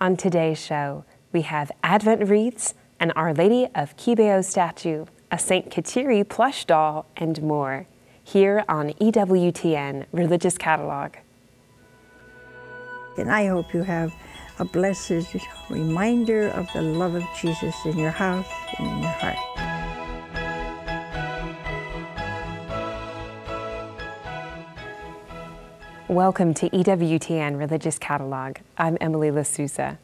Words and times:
On 0.00 0.16
today's 0.16 0.58
show, 0.58 1.04
we 1.32 1.42
have 1.42 1.70
Advent 1.84 2.28
wreaths, 2.28 2.74
an 2.98 3.12
Our 3.12 3.32
Lady 3.32 3.68
of 3.76 3.96
Kibeho 3.96 4.44
statue, 4.44 5.06
a 5.30 5.38
St. 5.38 5.70
Kateri 5.70 6.28
plush 6.28 6.64
doll, 6.64 7.06
and 7.16 7.40
more 7.40 7.86
here 8.24 8.64
on 8.68 8.90
EWTN 8.94 10.06
Religious 10.10 10.58
Catalog. 10.58 11.14
And 13.16 13.30
I 13.30 13.46
hope 13.46 13.72
you 13.72 13.84
have 13.84 14.12
a 14.58 14.64
blessed 14.64 15.36
reminder 15.70 16.48
of 16.48 16.68
the 16.72 16.82
love 16.82 17.14
of 17.14 17.24
Jesus 17.40 17.74
in 17.84 17.96
your 17.96 18.10
house 18.10 18.48
and 18.78 18.88
in 18.88 19.02
your 19.02 19.12
heart. 19.12 19.53
Welcome 26.08 26.52
to 26.54 26.68
EWTN 26.68 27.58
Religious 27.58 27.98
Catalog. 27.98 28.58
I'm 28.76 28.98
Emily 29.00 29.30
Lasusa. 29.30 29.96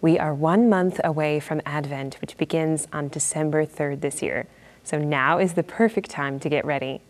We 0.00 0.16
are 0.16 0.32
one 0.32 0.68
month 0.68 1.00
away 1.02 1.40
from 1.40 1.60
Advent, 1.66 2.20
which 2.20 2.36
begins 2.36 2.86
on 2.92 3.08
December 3.08 3.66
3rd 3.66 4.00
this 4.00 4.22
year. 4.22 4.46
So 4.84 5.00
now 5.00 5.38
is 5.38 5.54
the 5.54 5.64
perfect 5.64 6.08
time 6.08 6.38
to 6.38 6.48
get 6.48 6.64
ready. 6.64 7.00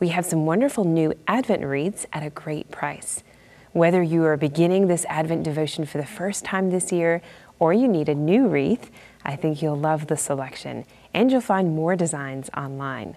We 0.00 0.08
have 0.08 0.26
some 0.26 0.44
wonderful 0.44 0.82
new 0.82 1.14
Advent 1.28 1.62
wreaths 1.62 2.04
at 2.12 2.24
a 2.24 2.30
great 2.30 2.68
price. 2.72 3.22
Whether 3.70 4.02
you 4.02 4.24
are 4.24 4.36
beginning 4.36 4.88
this 4.88 5.06
Advent 5.08 5.44
devotion 5.44 5.86
for 5.86 5.98
the 5.98 6.04
first 6.04 6.44
time 6.44 6.70
this 6.70 6.90
year 6.90 7.22
or 7.60 7.72
you 7.72 7.86
need 7.86 8.08
a 8.08 8.14
new 8.16 8.48
wreath, 8.48 8.90
I 9.24 9.36
think 9.36 9.62
you'll 9.62 9.78
love 9.78 10.08
the 10.08 10.16
selection 10.16 10.84
and 11.14 11.30
you'll 11.30 11.42
find 11.42 11.76
more 11.76 11.94
designs 11.94 12.50
online. 12.56 13.16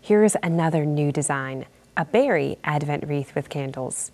Here 0.02 0.24
is 0.24 0.38
another 0.44 0.86
new 0.86 1.12
design 1.12 1.66
a 1.98 2.06
berry 2.06 2.60
Advent 2.64 3.08
wreath 3.08 3.34
with 3.36 3.50
candles. 3.50 4.12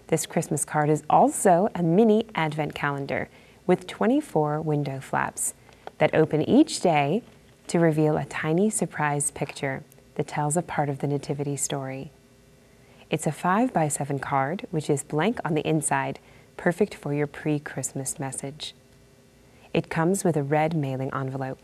This 0.09 0.27
Christmas 0.27 0.65
card 0.65 0.91
is 0.91 1.05
also 1.09 1.69
a 1.73 1.85
mini 1.85 2.27
advent 2.35 2.75
calendar 2.75 3.29
with 3.65 3.87
24 3.87 4.61
window 4.61 4.99
flaps 4.99 5.55
that 5.99 6.13
open 6.17 6.43
each 6.43 6.81
day 6.81 7.23
to 7.69 7.79
reveal 7.79 8.17
a 8.17 8.25
tiny 8.25 8.71
surprise 8.71 9.31
picture 9.31 9.85
that 10.17 10.27
tells 10.27 10.57
a 10.57 10.63
part 10.63 10.89
of 10.89 10.99
the 10.99 11.07
Nativity 11.07 11.57
story. 11.57 12.11
It's 13.09 13.29
a 13.29 13.33
5 13.33 13.73
by 13.73 13.87
7 13.87 14.19
card, 14.19 14.67
which 14.73 14.91
is 14.91 15.05
blank 15.05 15.39
on 15.45 15.55
the 15.55 15.67
inside, 15.67 16.19
perfect 16.57 16.93
for 16.93 17.15
your 17.15 17.29
pre 17.29 17.61
Christmas 17.61 18.19
message. 18.19 18.75
It 19.73 19.89
comes 19.89 20.25
with 20.25 20.37
a 20.37 20.43
red 20.43 20.75
mailing 20.75 21.13
envelope. 21.15 21.61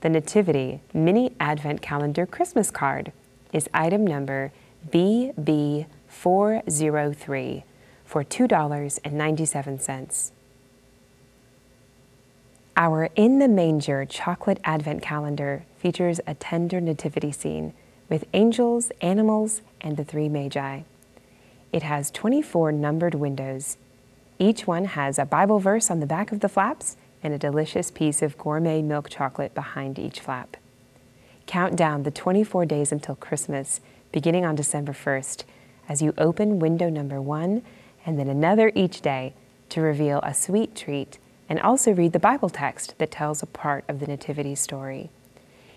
The 0.00 0.08
Nativity 0.08 0.80
Mini 0.94 1.34
Advent 1.38 1.82
Calendar 1.82 2.24
Christmas 2.24 2.70
card 2.70 3.12
is 3.52 3.68
item 3.74 4.06
number 4.06 4.50
BB403 4.90 7.62
for 8.06 8.24
$2.97. 8.24 10.30
Our 12.78 13.10
In 13.14 13.40
the 13.40 13.48
Manger 13.48 14.06
chocolate 14.06 14.58
advent 14.64 15.02
calendar 15.02 15.66
features 15.76 16.18
a 16.26 16.32
tender 16.32 16.80
nativity 16.80 17.30
scene 17.30 17.74
with 18.08 18.24
angels, 18.32 18.90
animals, 19.02 19.60
and 19.82 19.98
the 19.98 20.04
three 20.04 20.30
magi. 20.30 20.80
It 21.74 21.82
has 21.82 22.10
24 22.10 22.72
numbered 22.72 23.14
windows. 23.14 23.76
Each 24.38 24.66
one 24.66 24.86
has 24.86 25.18
a 25.18 25.26
Bible 25.26 25.58
verse 25.58 25.90
on 25.90 26.00
the 26.00 26.06
back 26.06 26.32
of 26.32 26.40
the 26.40 26.48
flaps 26.48 26.96
and 27.22 27.34
a 27.34 27.38
delicious 27.38 27.90
piece 27.90 28.22
of 28.22 28.38
gourmet 28.38 28.82
milk 28.82 29.08
chocolate 29.08 29.54
behind 29.54 29.98
each 29.98 30.20
flap. 30.20 30.56
Count 31.46 31.76
down 31.76 32.04
the 32.04 32.10
24 32.10 32.64
days 32.66 32.92
until 32.92 33.14
Christmas, 33.16 33.80
beginning 34.12 34.44
on 34.44 34.54
December 34.54 34.92
1st, 34.92 35.44
as 35.88 36.00
you 36.00 36.14
open 36.16 36.58
window 36.58 36.88
number 36.88 37.20
one 37.20 37.62
and 38.06 38.18
then 38.18 38.28
another 38.28 38.72
each 38.74 39.00
day 39.00 39.34
to 39.68 39.80
reveal 39.80 40.20
a 40.22 40.34
sweet 40.34 40.74
treat 40.74 41.18
and 41.48 41.60
also 41.60 41.92
read 41.92 42.12
the 42.12 42.18
Bible 42.18 42.48
text 42.48 42.94
that 42.98 43.10
tells 43.10 43.42
a 43.42 43.46
part 43.46 43.84
of 43.88 44.00
the 44.00 44.06
Nativity 44.06 44.54
story. 44.54 45.10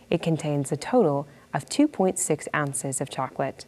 It 0.10 0.22
contains 0.22 0.72
a 0.72 0.78
total 0.78 1.28
of 1.54 1.66
2.6 1.66 2.48
ounces 2.54 3.02
of 3.02 3.10
chocolate. 3.10 3.66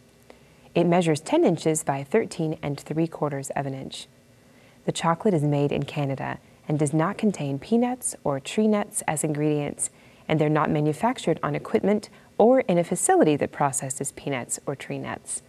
It 0.74 0.84
measures 0.84 1.20
10 1.20 1.44
inches 1.44 1.82
by 1.82 2.04
13 2.04 2.58
and 2.62 2.78
3 2.78 3.06
quarters 3.08 3.50
of 3.50 3.66
an 3.66 3.74
inch. 3.74 4.06
The 4.84 4.92
chocolate 4.92 5.34
is 5.34 5.42
made 5.42 5.72
in 5.72 5.82
Canada 5.82 6.38
and 6.68 6.78
does 6.78 6.92
not 6.92 7.18
contain 7.18 7.58
peanuts 7.58 8.14
or 8.24 8.40
tree 8.40 8.68
nuts 8.68 9.02
as 9.06 9.24
ingredients, 9.24 9.90
and 10.28 10.40
they're 10.40 10.48
not 10.48 10.70
manufactured 10.70 11.38
on 11.42 11.54
equipment 11.54 12.08
or 12.38 12.60
in 12.60 12.78
a 12.78 12.84
facility 12.84 13.36
that 13.36 13.52
processes 13.52 14.12
peanuts 14.12 14.58
or 14.66 14.76
tree 14.76 14.98
nuts. 14.98 15.42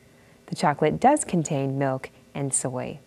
The 0.48 0.56
chocolate 0.56 1.00
does 1.00 1.24
contain 1.25 1.78
milk 1.78 2.10
and 2.34 2.52
soy. 2.54 3.00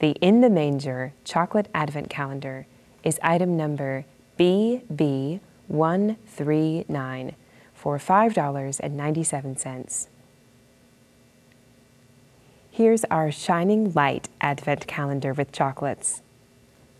The 0.00 0.16
In 0.20 0.40
the 0.40 0.50
Manger 0.50 1.12
Chocolate 1.24 1.68
Advent 1.72 2.10
Calendar 2.10 2.66
is 3.02 3.20
item 3.22 3.56
number 3.56 4.04
BB139 4.38 7.34
for 7.72 7.98
$5.97. 7.98 10.08
Here's 12.70 13.04
our 13.04 13.30
Shining 13.30 13.92
Light 13.92 14.28
Advent 14.40 14.88
Calendar 14.88 15.32
with 15.32 15.52
chocolates. 15.52 16.23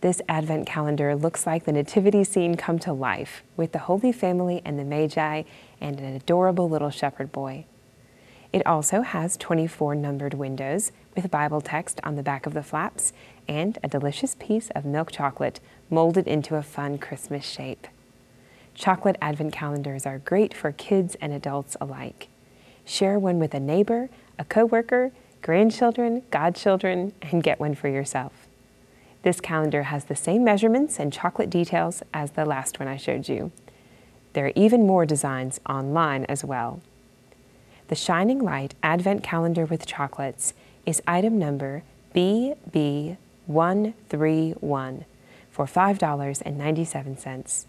This 0.01 0.21
Advent 0.27 0.67
calendar 0.67 1.15
looks 1.15 1.47
like 1.47 1.63
the 1.63 1.71
nativity 1.71 2.23
scene 2.23 2.55
come 2.55 2.77
to 2.79 2.93
life 2.93 3.43
with 3.57 3.71
the 3.71 3.79
Holy 3.79 4.11
Family 4.11 4.61
and 4.63 4.77
the 4.77 4.83
Magi 4.83 5.43
and 5.81 5.99
an 5.99 6.15
adorable 6.15 6.69
little 6.69 6.89
shepherd 6.89 7.31
boy. 7.31 7.65
It 8.53 8.65
also 8.65 9.01
has 9.01 9.35
24 9.37 9.95
numbered 9.95 10.33
windows 10.33 10.91
with 11.15 11.31
Bible 11.31 11.61
text 11.61 11.99
on 12.03 12.15
the 12.15 12.23
back 12.23 12.45
of 12.45 12.53
the 12.53 12.63
flaps 12.63 13.13
and 13.47 13.77
a 13.83 13.87
delicious 13.87 14.35
piece 14.35 14.69
of 14.71 14.85
milk 14.85 15.11
chocolate 15.11 15.59
molded 15.89 16.27
into 16.27 16.55
a 16.55 16.63
fun 16.63 16.97
Christmas 16.97 17.45
shape. 17.45 17.87
Chocolate 18.73 19.17
advent 19.21 19.53
calendars 19.53 20.05
are 20.05 20.19
great 20.19 20.53
for 20.53 20.71
kids 20.71 21.15
and 21.21 21.33
adults 21.33 21.75
alike. 21.81 22.27
Share 22.85 23.17
one 23.17 23.39
with 23.39 23.53
a 23.53 23.59
neighbor, 23.59 24.09
a 24.37 24.45
coworker, 24.45 25.11
grandchildren, 25.41 26.21
godchildren, 26.31 27.13
and 27.21 27.41
get 27.41 27.59
one 27.59 27.73
for 27.73 27.87
yourself. 27.87 28.44
This 29.25 29.41
calendar 29.41 29.83
has 29.83 30.05
the 30.05 30.15
same 30.15 30.43
measurements 30.43 30.99
and 30.99 31.11
chocolate 31.11 31.49
details 31.49 32.03
as 32.13 32.31
the 32.31 32.45
last 32.45 32.79
one 32.79 32.87
I 32.87 32.95
showed 32.95 33.27
you. 33.27 33.51
There 34.33 34.45
are 34.45 34.53
even 34.55 34.85
more 34.85 35.03
designs 35.03 35.59
online 35.67 36.25
as 36.25 36.45
well. 36.45 36.79
The 37.87 37.95
Shining 37.95 38.37
Light 38.37 38.75
Advent 38.83 39.23
Calendar 39.23 39.65
with 39.65 39.87
Chocolates 39.87 40.53
is 40.85 41.01
item 41.07 41.39
number 41.39 41.81
BB131 42.13 45.05
for 45.49 45.65
$5.97. 45.65 47.65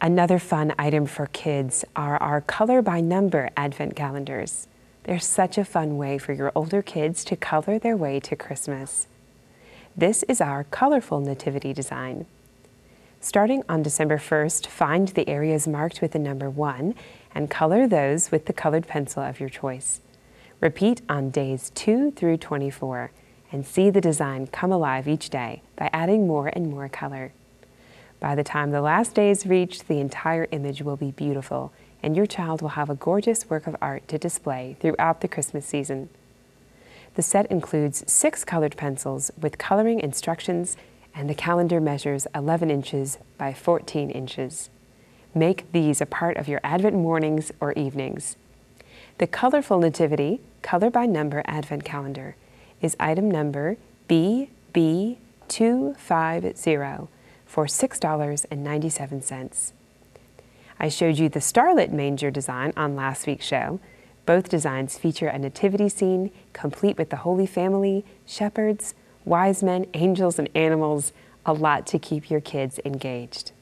Another 0.00 0.38
fun 0.40 0.74
item 0.76 1.06
for 1.06 1.26
kids 1.26 1.84
are 1.94 2.16
our 2.16 2.40
color 2.40 2.82
by 2.82 3.00
number 3.00 3.50
advent 3.56 3.94
calendars. 3.94 4.66
They're 5.06 5.20
such 5.20 5.56
a 5.56 5.64
fun 5.64 5.98
way 5.98 6.18
for 6.18 6.32
your 6.32 6.50
older 6.56 6.82
kids 6.82 7.24
to 7.26 7.36
color 7.36 7.78
their 7.78 7.96
way 7.96 8.18
to 8.18 8.34
Christmas. 8.34 9.06
This 9.96 10.24
is 10.24 10.40
our 10.40 10.64
colorful 10.64 11.20
nativity 11.20 11.72
design. 11.72 12.26
Starting 13.20 13.62
on 13.68 13.84
December 13.84 14.18
1st, 14.18 14.66
find 14.66 15.06
the 15.08 15.28
areas 15.28 15.68
marked 15.68 16.02
with 16.02 16.10
the 16.10 16.18
number 16.18 16.50
1 16.50 16.92
and 17.36 17.48
color 17.48 17.86
those 17.86 18.32
with 18.32 18.46
the 18.46 18.52
colored 18.52 18.88
pencil 18.88 19.22
of 19.22 19.38
your 19.38 19.48
choice. 19.48 20.00
Repeat 20.60 21.02
on 21.08 21.30
days 21.30 21.70
2 21.76 22.10
through 22.10 22.38
24 22.38 23.12
and 23.52 23.64
see 23.64 23.90
the 23.90 24.00
design 24.00 24.48
come 24.48 24.72
alive 24.72 25.06
each 25.06 25.30
day 25.30 25.62
by 25.76 25.88
adding 25.92 26.26
more 26.26 26.48
and 26.48 26.68
more 26.68 26.88
color. 26.88 27.32
By 28.18 28.34
the 28.34 28.42
time 28.42 28.72
the 28.72 28.80
last 28.80 29.14
day 29.14 29.30
is 29.30 29.46
reached, 29.46 29.86
the 29.86 30.00
entire 30.00 30.48
image 30.50 30.82
will 30.82 30.96
be 30.96 31.12
beautiful 31.12 31.72
and 32.06 32.16
your 32.16 32.24
child 32.24 32.62
will 32.62 32.68
have 32.68 32.88
a 32.88 32.94
gorgeous 32.94 33.50
work 33.50 33.66
of 33.66 33.74
art 33.82 34.06
to 34.06 34.16
display 34.16 34.76
throughout 34.78 35.22
the 35.22 35.26
Christmas 35.26 35.66
season. 35.66 36.08
The 37.16 37.22
set 37.22 37.50
includes 37.50 38.04
six 38.06 38.44
colored 38.44 38.76
pencils 38.76 39.32
with 39.40 39.58
coloring 39.58 39.98
instructions 39.98 40.76
and 41.16 41.28
the 41.28 41.34
calendar 41.34 41.80
measures 41.80 42.28
11 42.32 42.70
inches 42.70 43.18
by 43.38 43.52
14 43.52 44.08
inches. 44.10 44.70
Make 45.34 45.72
these 45.72 46.00
a 46.00 46.06
part 46.06 46.36
of 46.36 46.46
your 46.46 46.60
Advent 46.62 46.94
mornings 46.94 47.50
or 47.58 47.72
evenings. 47.72 48.36
The 49.18 49.26
Colorful 49.26 49.80
Nativity, 49.80 50.40
Color 50.62 50.90
by 50.90 51.06
Number 51.06 51.42
Advent 51.44 51.84
Calendar, 51.84 52.36
is 52.80 52.94
item 53.00 53.28
number 53.28 53.78
BB250 54.08 57.08
for 57.46 57.66
$6.97. 57.66 59.72
I 60.78 60.88
showed 60.88 61.18
you 61.18 61.28
the 61.28 61.40
Starlit 61.40 61.92
Manger 61.92 62.30
design 62.30 62.72
on 62.76 62.96
last 62.96 63.26
week's 63.26 63.46
show. 63.46 63.80
Both 64.26 64.48
designs 64.48 64.98
feature 64.98 65.28
a 65.28 65.38
nativity 65.38 65.88
scene 65.88 66.30
complete 66.52 66.98
with 66.98 67.10
the 67.10 67.16
Holy 67.16 67.46
Family, 67.46 68.04
shepherds, 68.26 68.94
wise 69.24 69.62
men, 69.62 69.86
angels, 69.94 70.38
and 70.38 70.48
animals, 70.54 71.12
a 71.44 71.52
lot 71.52 71.86
to 71.86 71.98
keep 71.98 72.30
your 72.30 72.40
kids 72.40 72.80
engaged. 72.84 73.52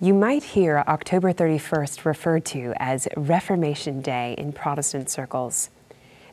You 0.00 0.14
might 0.14 0.42
hear 0.42 0.82
October 0.88 1.32
31st 1.32 2.04
referred 2.04 2.44
to 2.46 2.72
as 2.76 3.06
Reformation 3.16 4.00
Day 4.00 4.34
in 4.38 4.52
Protestant 4.52 5.10
circles. 5.10 5.70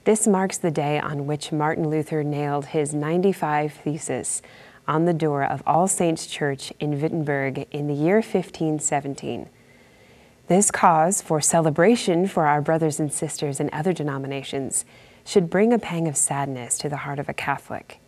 This 0.06 0.26
marks 0.26 0.58
the 0.58 0.72
day 0.72 1.00
on 1.00 1.28
which 1.28 1.52
Martin 1.52 1.88
Luther 1.88 2.24
nailed 2.24 2.68
his 2.68 2.94
95 2.94 3.74
Thesis 3.74 4.42
on 4.89 5.05
the 5.05 5.13
door 5.13 5.43
of 5.43 5.62
All 5.67 5.88
Saints 5.88 6.25
Church 6.25 6.74
in 6.79 7.00
Wittenberg 7.00 7.67
in 7.69 7.86
the 7.86 7.93
year 7.93 8.15
1517. 8.15 9.48
This 10.48 10.72
cause 10.72 11.22
for 11.22 11.39
celebration 11.39 12.27
for 12.27 12.48
our 12.48 12.60
brothers 12.60 13.00
and 13.00 13.13
sisters 13.13 13.60
in 13.60 13.69
other 13.72 13.93
denominations 13.93 14.86
should 15.24 15.48
bring 15.48 15.72
a 15.72 15.77
pang 15.77 16.08
of 16.08 16.17
sadness 16.17 16.75
to 16.79 16.89
the 16.89 16.98
heart 16.98 17.19
of 17.19 17.29
a 17.29 17.36
Catholic. 17.36 18.00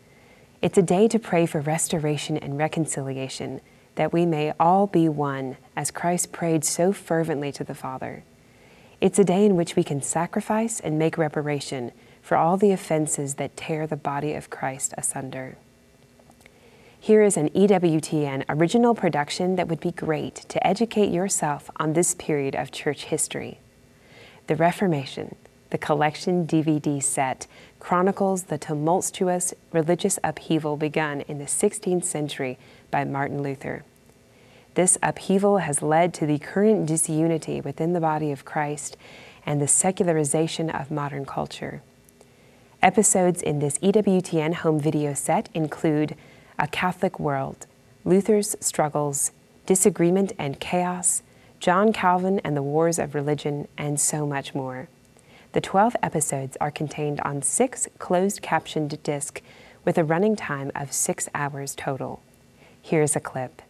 It's 0.60 0.78
a 0.78 0.82
day 0.82 1.08
to 1.10 1.20
pray 1.20 1.46
for 1.46 1.62
restoration 1.62 2.36
and 2.36 2.58
reconciliation 2.58 3.62
that 3.94 4.12
we 4.12 4.26
may 4.26 4.52
all 4.60 4.88
be 4.88 5.08
one, 5.08 5.58
as 5.76 5.92
Christ 5.92 6.32
prayed 6.32 6.66
so 6.66 6.92
fervently 6.92 7.52
to 7.52 7.64
the 7.64 7.76
Father. 7.76 8.24
It's 9.00 9.20
a 9.20 9.24
day 9.24 9.46
in 9.46 9.56
which 9.56 9.76
we 9.76 9.84
can 9.84 10.02
sacrifice 10.02 10.80
and 10.80 10.98
make 10.98 11.16
reparation 11.16 11.92
for 12.24 12.38
all 12.38 12.58
the 12.58 12.72
offenses 12.72 13.36
that 13.36 13.56
tear 13.56 13.86
the 13.86 13.96
body 13.96 14.34
of 14.34 14.50
Christ 14.50 14.96
asunder. 14.98 15.58
Here 17.04 17.24
is 17.24 17.36
an 17.36 17.50
EWTN 17.50 18.46
original 18.48 18.94
production 18.94 19.56
that 19.56 19.68
would 19.68 19.80
be 19.80 19.90
great 19.90 20.36
to 20.36 20.66
educate 20.68 21.12
yourself 21.12 21.68
on 21.78 21.94
this 21.94 22.14
period 22.14 22.56
of 22.56 22.72
church 22.72 23.06
history. 23.06 23.58
The 24.46 24.56
Reformation, 24.56 25.34
the 25.72 25.80
collection 25.80 26.46
DVD 26.46 27.02
set, 27.02 27.48
chronicles 27.80 28.44
the 28.44 28.60
tumultuous 28.60 29.52
religious 29.72 30.20
upheaval 30.24 30.78
begun 30.78 31.22
in 31.22 31.40
the 31.40 31.46
16th 31.46 32.04
century 32.04 32.60
by 32.92 33.04
Martin 33.04 33.42
Luther. 33.42 33.84
This 34.76 35.00
upheaval 35.02 35.58
has 35.58 35.82
led 35.82 36.14
to 36.14 36.28
the 36.28 36.38
current 36.38 36.86
disunity 36.86 37.62
within 37.62 37.94
the 37.94 38.00
body 38.00 38.32
of 38.32 38.46
Christ 38.46 38.96
and 39.44 39.60
the 39.60 39.68
secularization 39.68 40.70
of 40.70 40.92
modern 40.92 41.26
culture. 41.26 41.82
Episodes 42.84 43.42
in 43.42 43.58
this 43.58 43.80
EWTN 43.80 44.54
home 44.54 44.80
video 44.80 45.16
set 45.16 45.50
include 45.56 46.16
A 46.62 46.68
Catholic 46.68 47.20
World, 47.20 47.66
Luther's 48.06 48.56
Struggles, 48.60 49.32
Disagreement 49.66 50.32
and 50.38 50.60
Chaos, 50.60 51.24
John 51.60 51.92
Calvin 51.92 52.40
and 52.44 52.56
the 52.56 52.62
Wars 52.62 53.00
of 53.00 53.16
Religion, 53.16 53.68
and 53.80 54.00
so 54.00 54.28
much 54.28 54.54
more. 54.54 54.88
The 55.54 55.62
12 55.62 55.96
episodes 56.04 56.58
are 56.62 56.70
contained 56.70 57.20
on 57.22 57.42
six 57.42 57.88
closed 57.98 58.44
captioned 58.44 59.02
discs 59.02 59.42
with 59.86 59.98
a 59.98 60.04
running 60.04 60.36
time 60.36 60.72
of 60.76 60.94
six 60.94 61.28
hours 61.34 61.74
total. 61.74 62.22
Here's 62.80 63.16
a 63.16 63.20
clip. 63.20 63.64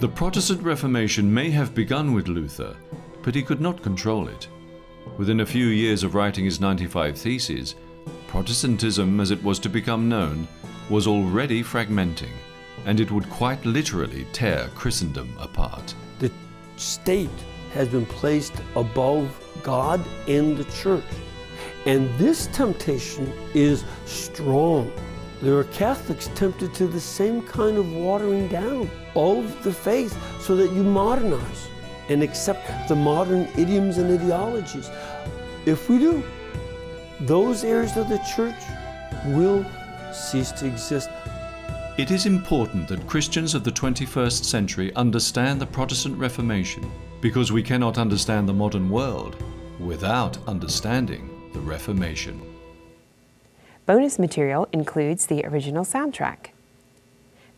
The 0.00 0.08
Protestant 0.08 0.62
Reformation 0.62 1.32
may 1.32 1.50
have 1.50 1.74
begun 1.74 2.14
with 2.14 2.28
Luther, 2.28 2.74
but 3.22 3.34
he 3.34 3.42
could 3.42 3.60
not 3.60 3.82
control 3.82 4.26
it. 4.28 4.48
Within 5.18 5.40
a 5.40 5.46
few 5.46 5.66
years 5.66 6.02
of 6.02 6.14
writing 6.14 6.46
his 6.46 6.60
95 6.60 7.18
Theses, 7.18 7.74
Protestantism, 8.26 9.20
as 9.20 9.30
it 9.30 9.42
was 9.42 9.58
to 9.58 9.68
become 9.68 10.08
known, 10.08 10.48
was 10.88 11.06
already 11.06 11.62
fragmenting, 11.62 12.32
and 12.84 13.00
it 13.00 13.10
would 13.10 13.28
quite 13.30 13.64
literally 13.64 14.26
tear 14.32 14.68
Christendom 14.74 15.34
apart. 15.40 15.94
The 16.18 16.30
state 16.76 17.30
has 17.72 17.88
been 17.88 18.06
placed 18.06 18.54
above 18.74 19.28
God 19.62 20.04
and 20.28 20.56
the 20.56 20.64
church. 20.64 21.04
And 21.86 22.16
this 22.18 22.46
temptation 22.48 23.32
is 23.54 23.84
strong. 24.06 24.90
There 25.42 25.56
are 25.58 25.64
Catholics 25.64 26.30
tempted 26.34 26.74
to 26.74 26.86
the 26.86 27.00
same 27.00 27.42
kind 27.42 27.76
of 27.76 27.92
watering 27.92 28.48
down 28.48 28.90
of 29.14 29.62
the 29.62 29.72
faith 29.72 30.16
so 30.40 30.56
that 30.56 30.72
you 30.72 30.82
modernize 30.82 31.68
and 32.08 32.22
accept 32.22 32.88
the 32.88 32.96
modern 32.96 33.48
idioms 33.58 33.98
and 33.98 34.18
ideologies. 34.18 34.88
If 35.66 35.88
we 35.88 35.98
do, 35.98 36.24
those 37.20 37.64
areas 37.64 37.96
of 37.96 38.08
the 38.08 38.18
church 38.18 38.54
will 39.26 39.64
cease 40.16 40.52
to 40.52 40.66
exist. 40.66 41.10
It 41.98 42.10
is 42.10 42.26
important 42.26 42.88
that 42.88 43.06
Christians 43.06 43.54
of 43.54 43.64
the 43.64 43.70
21st 43.70 44.44
century 44.44 44.94
understand 44.94 45.60
the 45.60 45.66
Protestant 45.66 46.18
Reformation 46.18 46.90
because 47.20 47.52
we 47.52 47.62
cannot 47.62 47.98
understand 47.98 48.48
the 48.48 48.52
modern 48.52 48.90
world 48.90 49.36
without 49.78 50.38
understanding 50.46 51.50
the 51.52 51.60
Reformation. 51.60 52.40
Bonus 53.86 54.18
material 54.18 54.68
includes 54.72 55.26
the 55.26 55.44
original 55.46 55.84
soundtrack. 55.84 56.48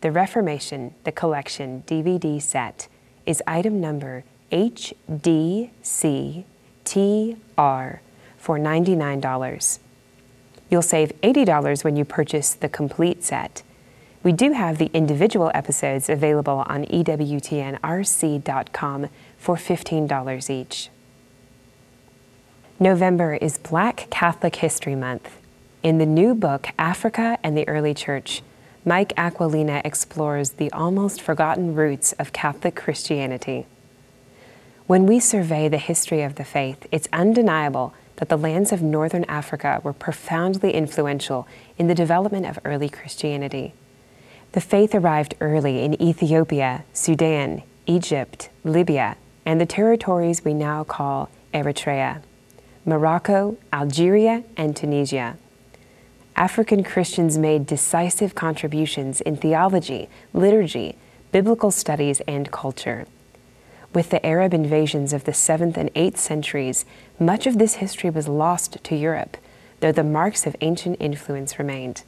The 0.01 0.13
Reformation, 0.13 0.95
the 1.05 1.11
collection 1.11 1.83
DVD 1.87 2.41
set, 2.41 2.87
is 3.27 3.43
item 3.47 3.81
number 3.81 4.25
HDCTR 4.53 6.45
for 8.37 8.59
$99. 8.59 9.79
You'll 10.71 10.83
save 10.83 11.19
$80 11.23 11.85
when 11.85 11.97
you 11.97 12.05
purchase 12.05 12.53
the 12.55 12.69
complete 12.69 13.25
set. 13.25 13.63
We 14.23 14.33
do 14.33 14.53
have 14.53 14.79
the 14.79 14.91
individual 14.93 15.51
episodes 15.55 16.09
available 16.09 16.65
on 16.67 16.85
EWTNRC.com 16.87 19.09
for 19.39 19.57
$15 19.57 20.51
each. 20.51 20.91
November 22.81 23.35
is 23.35 23.59
Black 23.59 24.07
Catholic 24.11 24.57
History 24.57 24.95
Month. 24.95 25.31
In 25.83 25.99
the 25.99 26.07
new 26.07 26.35
book, 26.35 26.69
Africa 26.79 27.39
and 27.43 27.57
the 27.57 27.67
Early 27.67 27.95
Church, 27.95 28.43
Mike 28.85 29.13
Aquilina 29.17 29.81
explores 29.85 30.51
the 30.51 30.71
almost 30.73 31.21
forgotten 31.21 31.75
roots 31.75 32.13
of 32.15 32.33
Catholic 32.33 32.77
Christianity. 32.77 33.67
When 34.87 35.07
we 35.07 35.21
survey 35.21 35.69
the 35.69 35.79
history 35.79 36.23
of 36.23 36.37
the 36.37 36.45
faith, 36.45 36.87
it's 36.91 37.09
undeniable 37.13 37.95
that 38.19 38.29
the 38.29 38.37
lands 38.37 38.73
of 38.73 38.83
northern 38.83 39.25
Africa 39.25 39.81
were 39.83 39.93
profoundly 39.93 40.73
influential 40.73 41.49
in 41.79 41.87
the 41.87 41.95
development 41.95 42.47
of 42.47 42.59
early 42.65 42.89
Christianity. 42.89 43.73
The 44.53 44.61
faith 44.61 44.95
arrived 44.95 45.35
early 45.41 45.83
in 45.83 46.01
Ethiopia, 46.03 46.85
Sudan, 46.93 47.63
Egypt, 47.87 48.51
Libya, 48.65 49.17
and 49.47 49.61
the 49.61 49.67
territories 49.67 50.45
we 50.45 50.53
now 50.53 50.85
call 50.85 51.31
Eritrea, 51.55 52.23
Morocco, 52.85 53.57
Algeria, 53.73 54.43
and 54.57 54.77
Tunisia. 54.77 55.37
African 56.35 56.83
Christians 56.83 57.39
made 57.39 57.67
decisive 57.67 58.35
contributions 58.35 59.21
in 59.21 59.37
theology, 59.37 60.09
liturgy, 60.33 60.97
biblical 61.31 61.71
studies, 61.71 62.21
and 62.27 62.51
culture. 62.51 63.07
With 63.95 64.11
the 64.11 64.25
Arab 64.25 64.53
invasions 64.53 65.13
of 65.13 65.25
the 65.25 65.33
7th 65.33 65.77
and 65.77 65.93
8th 65.95 66.19
centuries, 66.19 66.85
much 67.19 67.47
of 67.47 67.59
this 67.59 67.75
history 67.75 68.11
was 68.11 68.29
lost 68.29 68.83
to 68.85 68.95
Europe, 68.95 69.39
though 69.81 69.93
the 69.93 70.05
marks 70.05 70.47
of 70.47 70.57
ancient 70.61 70.99
influence 71.01 71.59
remained. 71.59 72.03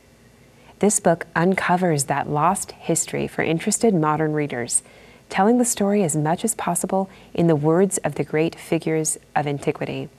This 0.81 1.01
book 1.01 1.27
uncovers 1.35 2.05
that 2.05 2.29
lost 2.29 2.73
history 2.73 3.27
for 3.27 3.43
interested 3.43 3.95
modern 3.95 4.35
readers, 4.35 4.83
telling 5.31 5.59
the 5.59 5.65
story 5.65 6.03
as 6.03 6.17
much 6.17 6.45
as 6.45 6.55
possible 6.55 7.09
in 7.33 7.47
the 7.47 7.57
words 7.57 7.97
of 7.99 8.17
the 8.17 8.25
great 8.25 8.55
figures 8.57 9.19
of 9.35 9.47
antiquity. 9.47 10.11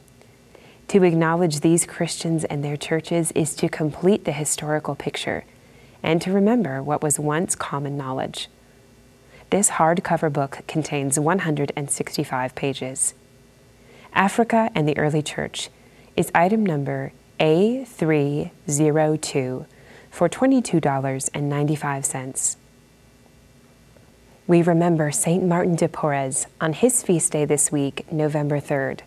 To 0.87 1.03
acknowledge 1.03 1.59
these 1.59 1.85
Christians 1.85 2.43
and 2.43 2.63
their 2.63 2.77
churches 2.77 3.31
is 3.33 3.55
to 3.55 3.69
complete 3.69 4.25
the 4.25 4.31
historical 4.31 4.95
picture 4.95 5.45
and 6.01 6.21
to 6.21 6.31
remember 6.31 6.81
what 6.81 7.03
was 7.03 7.19
once 7.19 7.55
common 7.55 7.97
knowledge. 7.97 8.49
This 9.51 9.69
hardcover 9.71 10.31
book 10.31 10.61
contains 10.65 11.19
165 11.19 12.55
pages. 12.55 13.13
Africa 14.13 14.71
and 14.73 14.87
the 14.87 14.97
Early 14.97 15.21
Church 15.21 15.69
is 16.15 16.31
item 16.33 16.65
number 16.65 17.11
A302 17.37 19.65
for 20.09 20.29
$22.95. 20.29 22.55
We 24.47 24.61
remember 24.61 25.11
St. 25.11 25.43
Martin 25.43 25.75
de 25.75 25.89
Porres 25.89 26.45
on 26.61 26.71
his 26.71 27.03
feast 27.03 27.33
day 27.33 27.43
this 27.43 27.73
week, 27.73 28.09
November 28.09 28.61
3rd. 28.61 29.01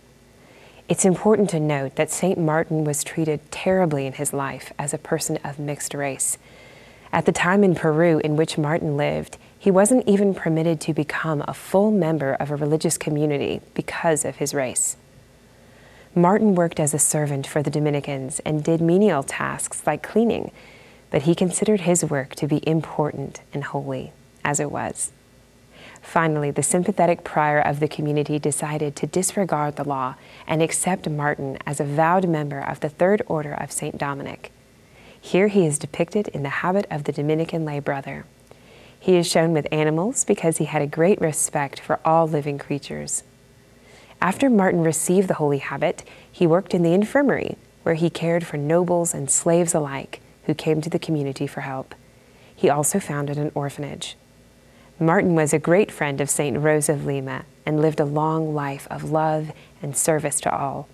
It's 0.90 1.06
important 1.06 1.48
to 1.50 1.58
note 1.58 1.96
that 1.96 2.10
St. 2.10 2.38
Martin 2.38 2.84
was 2.84 3.02
treated 3.02 3.50
terribly 3.50 4.04
in 4.04 4.12
his 4.12 4.34
life 4.34 4.74
as 4.78 4.92
a 4.92 4.98
person 4.98 5.38
of 5.42 5.58
mixed 5.58 5.94
race. 5.94 6.36
At 7.14 7.24
the 7.24 7.32
time 7.32 7.64
in 7.64 7.74
Peru 7.74 8.20
in 8.22 8.36
which 8.36 8.58
Martin 8.58 8.98
lived, 8.98 9.38
he 9.64 9.70
wasn't 9.70 10.06
even 10.06 10.34
permitted 10.34 10.78
to 10.78 10.92
become 10.92 11.42
a 11.48 11.54
full 11.54 11.90
member 11.90 12.34
of 12.34 12.50
a 12.50 12.54
religious 12.54 12.98
community 12.98 13.62
because 13.72 14.22
of 14.22 14.36
his 14.36 14.52
race. 14.52 14.98
Martin 16.14 16.54
worked 16.54 16.78
as 16.78 16.92
a 16.92 16.98
servant 16.98 17.46
for 17.46 17.62
the 17.62 17.70
Dominicans 17.70 18.40
and 18.40 18.62
did 18.62 18.82
menial 18.82 19.22
tasks 19.22 19.86
like 19.86 20.02
cleaning, 20.02 20.50
but 21.10 21.22
he 21.22 21.34
considered 21.34 21.80
his 21.80 22.04
work 22.04 22.34
to 22.34 22.46
be 22.46 22.60
important 22.68 23.40
and 23.54 23.64
holy, 23.64 24.12
as 24.44 24.60
it 24.60 24.70
was. 24.70 25.12
Finally, 26.02 26.50
the 26.50 26.62
sympathetic 26.62 27.24
prior 27.24 27.58
of 27.58 27.80
the 27.80 27.88
community 27.88 28.38
decided 28.38 28.94
to 28.94 29.06
disregard 29.06 29.76
the 29.76 29.88
law 29.88 30.14
and 30.46 30.60
accept 30.60 31.08
Martin 31.08 31.56
as 31.64 31.80
a 31.80 31.84
vowed 31.84 32.28
member 32.28 32.60
of 32.60 32.80
the 32.80 32.90
Third 32.90 33.22
Order 33.28 33.54
of 33.54 33.72
St. 33.72 33.96
Dominic. 33.96 34.52
Here 35.18 35.48
he 35.48 35.64
is 35.64 35.78
depicted 35.78 36.28
in 36.28 36.42
the 36.42 36.60
habit 36.60 36.84
of 36.90 37.04
the 37.04 37.12
Dominican 37.12 37.64
lay 37.64 37.80
brother. 37.80 38.26
He 39.04 39.16
is 39.16 39.26
shown 39.26 39.52
with 39.52 39.68
animals 39.70 40.24
because 40.24 40.56
he 40.56 40.64
had 40.64 40.80
a 40.80 40.86
great 40.86 41.20
respect 41.20 41.78
for 41.78 42.00
all 42.06 42.26
living 42.26 42.56
creatures. 42.56 43.22
After 44.18 44.48
Martin 44.48 44.80
received 44.80 45.28
the 45.28 45.34
holy 45.34 45.58
habit, 45.58 46.04
he 46.32 46.46
worked 46.46 46.72
in 46.72 46.82
the 46.82 46.94
infirmary, 46.94 47.58
where 47.82 47.96
he 47.96 48.08
cared 48.08 48.46
for 48.46 48.56
nobles 48.56 49.12
and 49.12 49.30
slaves 49.30 49.74
alike 49.74 50.22
who 50.44 50.54
came 50.54 50.80
to 50.80 50.88
the 50.88 50.98
community 50.98 51.46
for 51.46 51.60
help. 51.60 51.94
He 52.56 52.70
also 52.70 52.98
founded 52.98 53.36
an 53.36 53.52
orphanage. 53.54 54.16
Martin 54.98 55.34
was 55.34 55.52
a 55.52 55.58
great 55.58 55.92
friend 55.92 56.18
of 56.18 56.30
St. 56.30 56.56
Rose 56.58 56.88
of 56.88 57.04
Lima 57.04 57.44
and 57.66 57.82
lived 57.82 58.00
a 58.00 58.06
long 58.06 58.54
life 58.54 58.88
of 58.90 59.10
love 59.10 59.52
and 59.82 59.94
service 59.94 60.40
to 60.40 60.56
all. 60.56 60.88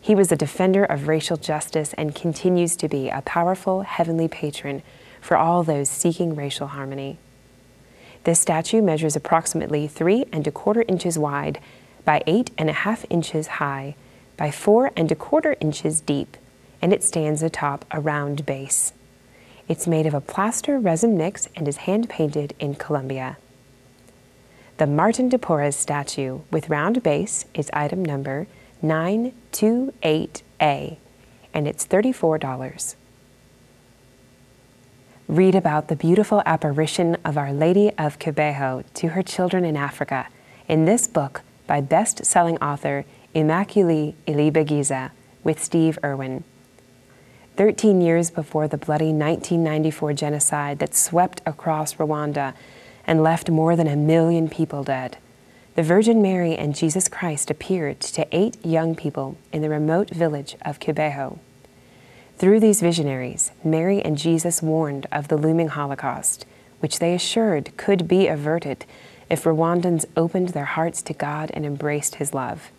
He 0.00 0.16
was 0.16 0.32
a 0.32 0.36
defender 0.36 0.84
of 0.84 1.06
racial 1.06 1.36
justice 1.36 1.94
and 1.96 2.16
continues 2.16 2.74
to 2.74 2.88
be 2.88 3.08
a 3.08 3.22
powerful 3.22 3.82
heavenly 3.82 4.26
patron 4.26 4.82
for 5.20 5.36
all 5.36 5.62
those 5.62 5.88
seeking 5.88 6.34
racial 6.34 6.66
harmony. 6.66 7.16
This 8.24 8.40
statue 8.40 8.82
measures 8.82 9.16
approximately 9.16 9.86
three 9.86 10.26
and 10.32 10.46
a 10.46 10.50
quarter 10.50 10.84
inches 10.88 11.18
wide 11.18 11.60
by 12.04 12.22
eight 12.26 12.50
and 12.58 12.70
a 12.70 12.74
half 12.74 13.04
inches 13.10 13.46
high 13.46 13.94
by 14.36 14.50
four 14.50 14.90
and 14.96 15.10
a 15.10 15.14
quarter 15.14 15.56
inches 15.60 16.00
deep, 16.00 16.36
and 16.80 16.92
it 16.92 17.02
stands 17.02 17.42
atop 17.42 17.84
a 17.90 18.00
round 18.00 18.46
base. 18.46 18.92
It's 19.68 19.86
made 19.86 20.06
of 20.06 20.14
a 20.14 20.20
plaster 20.20 20.78
resin 20.78 21.18
mix 21.18 21.48
and 21.54 21.68
is 21.68 21.78
hand 21.78 22.08
painted 22.08 22.54
in 22.58 22.74
Colombia. 22.74 23.36
The 24.78 24.86
Martin 24.86 25.28
de 25.28 25.38
Porres 25.38 25.74
statue 25.74 26.40
with 26.50 26.70
round 26.70 27.02
base 27.02 27.44
is 27.52 27.68
item 27.72 28.04
number 28.04 28.46
928A 28.82 30.96
and 31.52 31.66
it's 31.66 31.86
$34. 31.86 32.94
Read 35.28 35.54
about 35.54 35.88
the 35.88 35.94
beautiful 35.94 36.42
apparition 36.46 37.18
of 37.22 37.36
Our 37.36 37.52
Lady 37.52 37.90
of 37.98 38.18
Kibeho 38.18 38.82
to 38.94 39.08
her 39.08 39.22
children 39.22 39.62
in 39.62 39.76
Africa 39.76 40.26
in 40.66 40.86
this 40.86 41.06
book 41.06 41.42
by 41.66 41.82
best 41.82 42.24
selling 42.24 42.56
author 42.62 43.04
Immaculée 43.34 44.14
Ilibagiza 44.26 45.10
with 45.44 45.62
Steve 45.62 45.98
Erwin. 46.02 46.44
13 47.56 48.00
years 48.00 48.30
before 48.30 48.66
the 48.68 48.78
bloody 48.78 49.12
1994 49.12 50.14
genocide 50.14 50.78
that 50.78 50.94
swept 50.94 51.42
across 51.44 51.96
Rwanda 51.96 52.54
and 53.06 53.22
left 53.22 53.50
more 53.50 53.76
than 53.76 53.86
a 53.86 53.96
million 53.96 54.48
people 54.48 54.82
dead. 54.82 55.18
the 55.74 55.82
Virgin 55.82 56.22
Mary 56.22 56.56
and 56.56 56.74
Jesus 56.74 57.06
Christ 57.06 57.50
appeared 57.50 58.00
to 58.00 58.26
eight 58.32 58.56
young 58.64 58.96
people 58.96 59.36
in 59.52 59.60
the 59.60 59.68
remote 59.68 60.10
village 60.10 60.56
of 60.62 60.80
Kibeho. 60.80 61.38
Through 62.38 62.60
these 62.60 62.80
visionaries, 62.80 63.50
Mary 63.64 64.00
and 64.00 64.16
Jesus 64.16 64.62
warned 64.62 65.08
of 65.10 65.26
the 65.26 65.36
looming 65.36 65.66
Holocaust, 65.66 66.46
which 66.78 67.00
they 67.00 67.12
assured 67.12 67.76
could 67.76 68.06
be 68.06 68.28
averted 68.28 68.84
if 69.28 69.42
Rwandans 69.42 70.04
opened 70.16 70.50
their 70.50 70.64
hearts 70.64 71.02
to 71.02 71.12
God 71.12 71.50
and 71.52 71.66
embraced 71.66 72.14
His 72.14 72.32
love. 72.32 72.70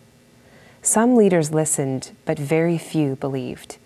Some 0.80 1.14
leaders 1.14 1.52
listened, 1.52 2.12
but 2.24 2.38
very 2.38 2.78
few 2.78 3.16
believed. 3.16 3.76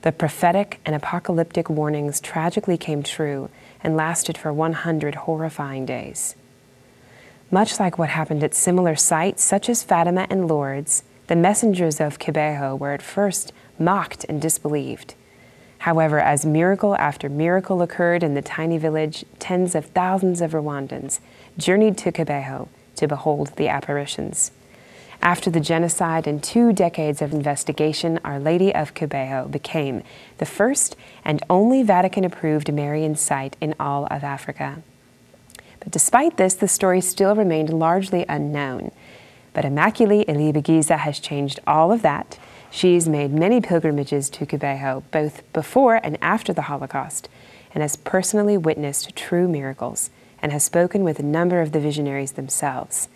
The 0.00 0.10
prophetic 0.10 0.80
and 0.86 0.96
apocalyptic 0.96 1.68
warnings 1.68 2.18
tragically 2.18 2.78
came 2.78 3.02
true 3.02 3.50
and 3.84 3.98
lasted 3.98 4.38
for 4.38 4.54
100 4.54 5.14
horrifying 5.16 5.84
days. 5.84 6.34
Much 7.50 7.78
like 7.78 7.98
what 7.98 8.08
happened 8.08 8.42
at 8.42 8.54
similar 8.54 8.96
sites 8.96 9.44
such 9.44 9.68
as 9.68 9.82
Fatima 9.82 10.26
and 10.30 10.48
Lourdes, 10.48 11.02
the 11.26 11.36
messengers 11.36 12.00
of 12.00 12.18
Kibeho 12.18 12.78
were 12.78 12.92
at 12.92 13.02
first 13.02 13.52
mocked 13.80 14.24
and 14.28 14.40
disbelieved. 14.40 15.14
However, 15.78 16.20
as 16.20 16.44
miracle 16.44 16.94
after 16.96 17.30
miracle 17.30 17.80
occurred 17.80 18.22
in 18.22 18.34
the 18.34 18.42
tiny 18.42 18.76
village, 18.76 19.24
tens 19.38 19.74
of 19.74 19.86
thousands 19.86 20.42
of 20.42 20.52
Rwandans 20.52 21.20
journeyed 21.56 21.96
to 21.98 22.12
Kibeho 22.12 22.68
to 22.96 23.08
behold 23.08 23.56
the 23.56 23.68
apparitions. 23.68 24.50
After 25.22 25.50
the 25.50 25.60
genocide 25.60 26.26
and 26.26 26.42
two 26.42 26.72
decades 26.72 27.20
of 27.20 27.32
investigation, 27.32 28.20
Our 28.24 28.38
Lady 28.38 28.74
of 28.74 28.94
Kibeho 28.94 29.50
became 29.50 30.02
the 30.38 30.46
first 30.46 30.96
and 31.24 31.42
only 31.50 31.82
Vatican 31.82 32.24
approved 32.24 32.72
Marian 32.72 33.16
site 33.16 33.56
in 33.60 33.74
all 33.80 34.06
of 34.10 34.24
Africa. 34.24 34.82
But 35.78 35.90
despite 35.90 36.36
this, 36.36 36.54
the 36.54 36.68
story 36.68 37.00
still 37.00 37.34
remained 37.34 37.70
largely 37.70 38.24
unknown. 38.28 38.92
But 39.52 39.64
Immaculée 39.64 40.26
Ilibagiza 40.26 40.98
has 40.98 41.18
changed 41.18 41.58
all 41.66 41.90
of 41.90 42.02
that. 42.02 42.38
She's 42.70 43.08
made 43.08 43.32
many 43.32 43.60
pilgrimages 43.60 44.30
to 44.30 44.46
Kibeho, 44.46 45.02
both 45.10 45.42
before 45.52 45.96
and 45.96 46.16
after 46.22 46.52
the 46.52 46.62
Holocaust, 46.62 47.28
and 47.74 47.82
has 47.82 47.96
personally 47.96 48.56
witnessed 48.56 49.16
true 49.16 49.48
miracles 49.48 50.10
and 50.40 50.52
has 50.52 50.62
spoken 50.64 51.02
with 51.02 51.18
a 51.18 51.24
number 51.24 51.60
of 51.60 51.72
the 51.72 51.80
visionaries 51.80 52.32
themselves. 52.32 53.08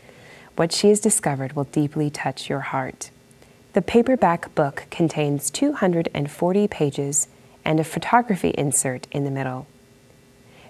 What 0.56 0.72
she 0.72 0.88
has 0.88 1.00
discovered 1.00 1.54
will 1.54 1.64
deeply 1.64 2.10
touch 2.10 2.50
your 2.50 2.60
heart. 2.60 3.10
The 3.72 3.82
paperback 3.82 4.54
book 4.54 4.84
contains 4.90 5.50
240 5.50 6.68
pages 6.68 7.28
and 7.64 7.80
a 7.80 7.84
photography 7.84 8.54
insert 8.58 9.06
in 9.10 9.24
the 9.24 9.30
middle. 9.30 9.66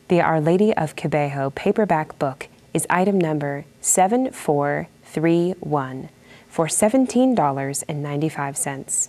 The 0.09 0.21
Our 0.21 0.41
Lady 0.41 0.73
of 0.75 0.95
Kibeho 0.97 1.55
paperback 1.55 2.19
book 2.19 2.49
is 2.73 2.87
item 2.89 3.19
number 3.19 3.65
7431 3.81 6.09
for 6.55 6.67
$17.95. 6.69 9.09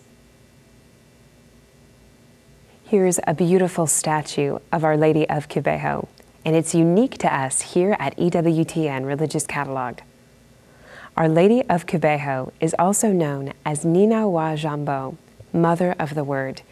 Here's 2.86 3.20
a 3.28 3.36
beautiful 3.36 3.86
statue 3.86 4.58
of 4.72 4.84
Our 4.84 4.98
Lady 4.98 5.30
of 5.30 5.48
Kibeho, 5.48 6.08
and 6.44 6.56
it's 6.56 6.74
unique 6.74 7.20
to 7.20 7.32
us 7.32 7.74
here 7.74 7.96
at 8.00 8.18
EWTN 8.18 9.06
Religious 9.06 9.46
Catalog. 9.46 10.00
Our 11.16 11.30
Lady 11.30 11.62
of 11.70 11.86
Kibeho 11.86 12.52
is 12.60 12.74
also 12.80 13.12
known 13.12 13.54
as 13.64 13.86
Nyina 13.86 14.28
wa 14.28 14.56
Jambo, 14.56 15.16
Mother 15.54 15.94
of 16.00 16.16
the 16.16 16.24
Word, 16.24 16.64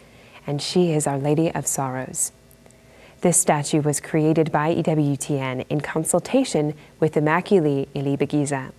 and 0.44 0.60
she 0.60 0.90
is 0.90 1.06
Our 1.06 1.18
Lady 1.18 1.54
of 1.54 1.68
Sorrows. 1.68 2.32
This 3.20 3.40
statue 3.40 3.80
was 3.80 4.00
created 4.00 4.50
by 4.50 4.74
EWTN 4.74 5.66
in 5.70 5.80
consultation 5.80 6.74
with 6.98 7.14
Immaculée 7.14 7.86
Ilibagiza. 7.94 8.72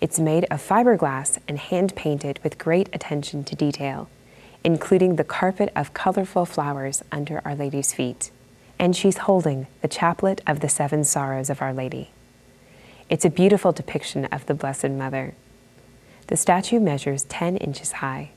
It's 0.00 0.18
made 0.18 0.44
of 0.50 0.66
fiberglass 0.66 1.38
and 1.48 1.58
hand 1.58 1.96
painted 1.96 2.38
with 2.44 2.58
great 2.58 2.88
attention 2.92 3.44
to 3.44 3.56
detail, 3.56 4.10
including 4.62 5.16
the 5.16 5.24
carpet 5.24 5.72
of 5.74 5.94
colorful 5.94 6.44
flowers 6.44 7.02
under 7.10 7.40
Our 7.44 7.54
Lady's 7.54 7.94
feet. 7.94 8.30
And 8.78 8.94
she's 8.94 9.18
holding 9.18 9.68
the 9.80 9.88
chaplet 9.88 10.42
of 10.46 10.60
the 10.60 10.68
seven 10.68 11.02
sorrows 11.02 11.48
of 11.48 11.62
Our 11.62 11.72
Lady. 11.72 12.10
It's 13.08 13.24
a 13.24 13.30
beautiful 13.30 13.72
depiction 13.72 14.26
of 14.26 14.44
the 14.46 14.54
Blessed 14.54 14.90
Mother. 14.90 15.34
The 16.26 16.36
statue 16.36 16.80
measures 16.80 17.22
10 17.24 17.56
inches 17.56 17.92
high. 17.92 18.32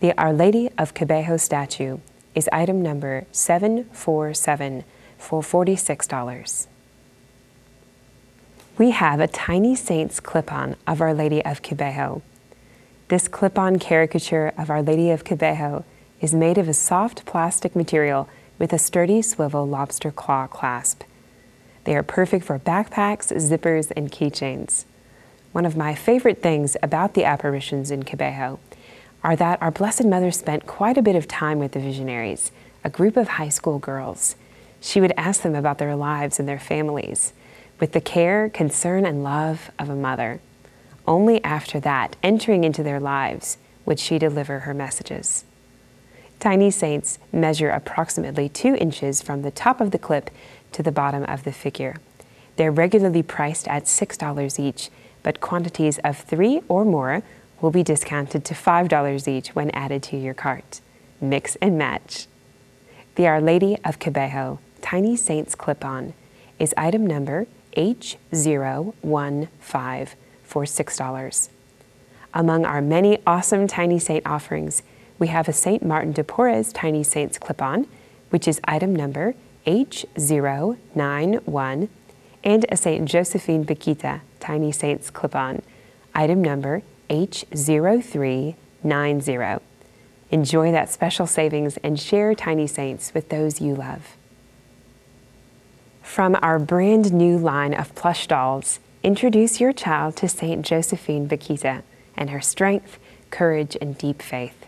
The 0.00 0.16
Our 0.18 0.32
Lady 0.32 0.70
of 0.78 0.94
Kibeho 0.94 1.38
statue 1.38 1.98
is 2.34 2.48
item 2.52 2.80
number 2.80 3.26
747 3.32 4.84
for 5.18 5.42
$46. 5.42 6.66
We 8.76 8.90
have 8.90 9.20
a 9.20 9.28
tiny 9.28 9.76
saint's 9.76 10.18
clip 10.18 10.52
on 10.52 10.74
of 10.84 11.00
Our 11.00 11.14
Lady 11.14 11.44
of 11.44 11.62
Kibeho. 11.62 12.22
This 13.06 13.28
clip 13.28 13.56
on 13.56 13.78
caricature 13.78 14.52
of 14.58 14.68
Our 14.68 14.82
Lady 14.82 15.12
of 15.12 15.22
Kibeho 15.22 15.84
is 16.20 16.34
made 16.34 16.58
of 16.58 16.68
a 16.68 16.74
soft 16.74 17.24
plastic 17.24 17.76
material 17.76 18.28
with 18.58 18.72
a 18.72 18.78
sturdy 18.80 19.22
swivel 19.22 19.64
lobster 19.64 20.10
claw 20.10 20.48
clasp. 20.48 21.04
They 21.84 21.94
are 21.94 22.02
perfect 22.02 22.44
for 22.44 22.58
backpacks, 22.58 23.32
zippers, 23.32 23.92
and 23.96 24.10
keychains. 24.10 24.86
One 25.52 25.66
of 25.66 25.76
my 25.76 25.94
favorite 25.94 26.42
things 26.42 26.76
about 26.82 27.14
the 27.14 27.24
apparitions 27.24 27.92
in 27.92 28.02
Kibeho 28.02 28.58
are 29.22 29.36
that 29.36 29.62
our 29.62 29.70
Blessed 29.70 30.06
Mother 30.06 30.32
spent 30.32 30.66
quite 30.66 30.98
a 30.98 31.02
bit 31.02 31.14
of 31.14 31.28
time 31.28 31.60
with 31.60 31.72
the 31.72 31.78
visionaries, 31.78 32.50
a 32.82 32.90
group 32.90 33.16
of 33.16 33.28
high 33.28 33.50
school 33.50 33.78
girls. 33.78 34.34
She 34.80 35.00
would 35.00 35.12
ask 35.16 35.42
them 35.42 35.54
about 35.54 35.78
their 35.78 35.94
lives 35.94 36.40
and 36.40 36.48
their 36.48 36.58
families, 36.58 37.32
with 37.80 37.92
the 37.92 38.00
care, 38.00 38.48
concern, 38.48 39.04
and 39.04 39.24
love 39.24 39.70
of 39.78 39.88
a 39.88 39.96
mother. 39.96 40.40
Only 41.06 41.42
after 41.44 41.80
that, 41.80 42.16
entering 42.22 42.64
into 42.64 42.82
their 42.82 43.00
lives, 43.00 43.58
would 43.84 43.98
she 43.98 44.18
deliver 44.18 44.60
her 44.60 44.74
messages. 44.74 45.44
Tiny 46.40 46.70
saints 46.70 47.18
measure 47.32 47.70
approximately 47.70 48.48
two 48.48 48.74
inches 48.76 49.22
from 49.22 49.42
the 49.42 49.50
top 49.50 49.80
of 49.80 49.90
the 49.90 49.98
clip 49.98 50.30
to 50.72 50.82
the 50.82 50.92
bottom 50.92 51.24
of 51.24 51.44
the 51.44 51.52
figure. 51.52 51.96
They're 52.56 52.72
regularly 52.72 53.22
priced 53.22 53.66
at 53.68 53.84
$6 53.84 54.58
each, 54.58 54.90
but 55.22 55.40
quantities 55.40 55.98
of 55.98 56.18
three 56.18 56.60
or 56.68 56.84
more 56.84 57.22
will 57.60 57.70
be 57.70 57.82
discounted 57.82 58.44
to 58.44 58.54
$5 58.54 59.28
each 59.28 59.54
when 59.54 59.70
added 59.70 60.02
to 60.04 60.16
your 60.16 60.34
cart. 60.34 60.80
Mix 61.20 61.56
and 61.56 61.78
match. 61.78 62.26
The 63.14 63.26
Our 63.26 63.40
Lady 63.40 63.78
of 63.84 63.98
Kibeho 63.98 64.58
Tiny 64.82 65.16
Saints 65.16 65.54
Clip 65.54 65.84
On 65.84 66.12
is 66.58 66.74
item 66.76 67.06
number 67.06 67.46
H015 67.76 70.08
for 70.42 70.64
$6. 70.64 71.48
Among 72.32 72.64
our 72.64 72.80
many 72.80 73.18
awesome 73.26 73.66
Tiny 73.66 73.98
Saint 73.98 74.26
offerings, 74.26 74.82
we 75.18 75.26
have 75.28 75.48
a 75.48 75.52
St. 75.52 75.84
Martin 75.84 76.12
de 76.12 76.24
Porres 76.24 76.72
Tiny 76.72 77.02
Saints 77.02 77.36
Clip 77.38 77.60
On, 77.62 77.86
which 78.30 78.48
is 78.48 78.60
item 78.64 78.94
number 78.94 79.34
H091, 79.66 81.88
and 82.44 82.64
a 82.68 82.76
St. 82.76 83.08
Josephine 83.08 83.64
Bakhita 83.64 84.20
Tiny 84.38 84.70
Saints 84.72 85.10
clip-on, 85.10 85.62
item 86.14 86.42
number 86.42 86.82
H0390. 87.08 89.60
Enjoy 90.30 90.72
that 90.72 90.90
special 90.90 91.26
savings 91.26 91.78
and 91.78 91.98
share 91.98 92.34
Tiny 92.34 92.66
Saints 92.66 93.14
with 93.14 93.30
those 93.30 93.62
you 93.62 93.74
love. 93.74 94.18
From 96.04 96.36
our 96.42 96.60
brand 96.60 97.12
new 97.12 97.38
line 97.38 97.74
of 97.74 97.92
plush 97.96 98.28
dolls, 98.28 98.78
introduce 99.02 99.58
your 99.58 99.72
child 99.72 100.14
to 100.16 100.28
St. 100.28 100.64
Josephine 100.64 101.28
Bakhita 101.28 101.82
and 102.16 102.30
her 102.30 102.40
strength, 102.40 103.00
courage, 103.30 103.76
and 103.80 103.98
deep 103.98 104.22
faith. 104.22 104.66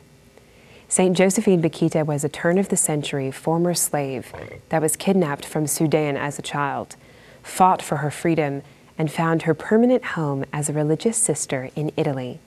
St. 0.88 1.16
Josephine 1.16 1.62
Bakhita 1.62 2.04
was 2.04 2.24
a 2.24 2.28
turn 2.28 2.58
of 2.58 2.70
the 2.70 2.76
century 2.76 3.30
former 3.30 3.74
slave 3.74 4.32
that 4.70 4.82
was 4.82 4.96
kidnapped 4.96 5.44
from 5.44 5.68
Sudan 5.68 6.16
as 6.16 6.36
a 6.36 6.42
child, 6.42 6.96
fought 7.44 7.80
for 7.80 7.98
her 7.98 8.10
freedom, 8.10 8.62
and 8.98 9.12
found 9.12 9.42
her 9.42 9.54
permanent 9.54 10.04
home 10.04 10.44
as 10.52 10.68
a 10.68 10.72
religious 10.72 11.18
sister 11.18 11.70
in 11.76 11.92
Italy. 11.96 12.40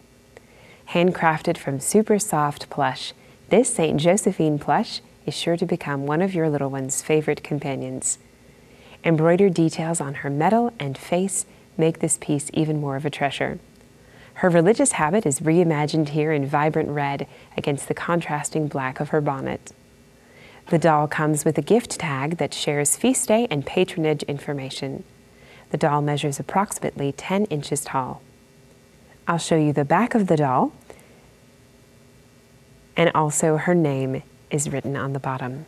Handcrafted 0.89 1.57
from 1.57 1.79
super 1.79 2.19
soft 2.19 2.69
plush, 2.69 3.13
this 3.49 3.73
St. 3.73 3.97
Josephine 4.01 4.59
plush 4.59 4.99
is 5.25 5.35
sure 5.35 5.55
to 5.55 5.65
become 5.65 6.05
one 6.05 6.21
of 6.21 6.33
your 6.33 6.49
little 6.49 6.71
one's 6.71 7.01
favorite 7.01 7.43
companions. 7.43 8.17
Embroidered 9.03 9.53
details 9.53 10.01
on 10.01 10.15
her 10.15 10.29
medal 10.29 10.73
and 10.79 10.97
face 10.97 11.45
make 11.77 11.99
this 11.99 12.17
piece 12.17 12.49
even 12.53 12.81
more 12.81 12.95
of 12.95 13.05
a 13.05 13.09
treasure. 13.09 13.59
Her 14.35 14.49
religious 14.49 14.93
habit 14.93 15.25
is 15.25 15.39
reimagined 15.39 16.09
here 16.09 16.31
in 16.31 16.45
vibrant 16.45 16.89
red 16.89 17.27
against 17.57 17.87
the 17.87 17.93
contrasting 17.93 18.67
black 18.67 18.99
of 18.99 19.09
her 19.09 19.21
bonnet. 19.21 19.71
The 20.67 20.77
doll 20.77 21.07
comes 21.07 21.45
with 21.45 21.57
a 21.57 21.63
gift 21.63 21.99
tag 21.99 22.37
that 22.37 22.53
shares 22.53 22.95
feast 22.95 23.27
day 23.27 23.47
and 23.49 23.65
patronage 23.65 24.23
information. 24.23 25.03
The 25.71 25.77
doll 25.77 26.01
measures 26.01 26.39
approximately 26.39 27.11
10 27.11 27.45
inches 27.45 27.83
tall. 27.83 28.21
I'll 29.27 29.37
show 29.37 29.57
you 29.57 29.73
the 29.73 29.85
back 29.85 30.15
of 30.15 30.27
the 30.27 30.37
doll, 30.37 30.71
and 32.95 33.11
also 33.15 33.57
her 33.57 33.75
name 33.75 34.23
is 34.51 34.69
written 34.69 34.95
on 34.95 35.13
the 35.13 35.19
bottom. 35.19 35.65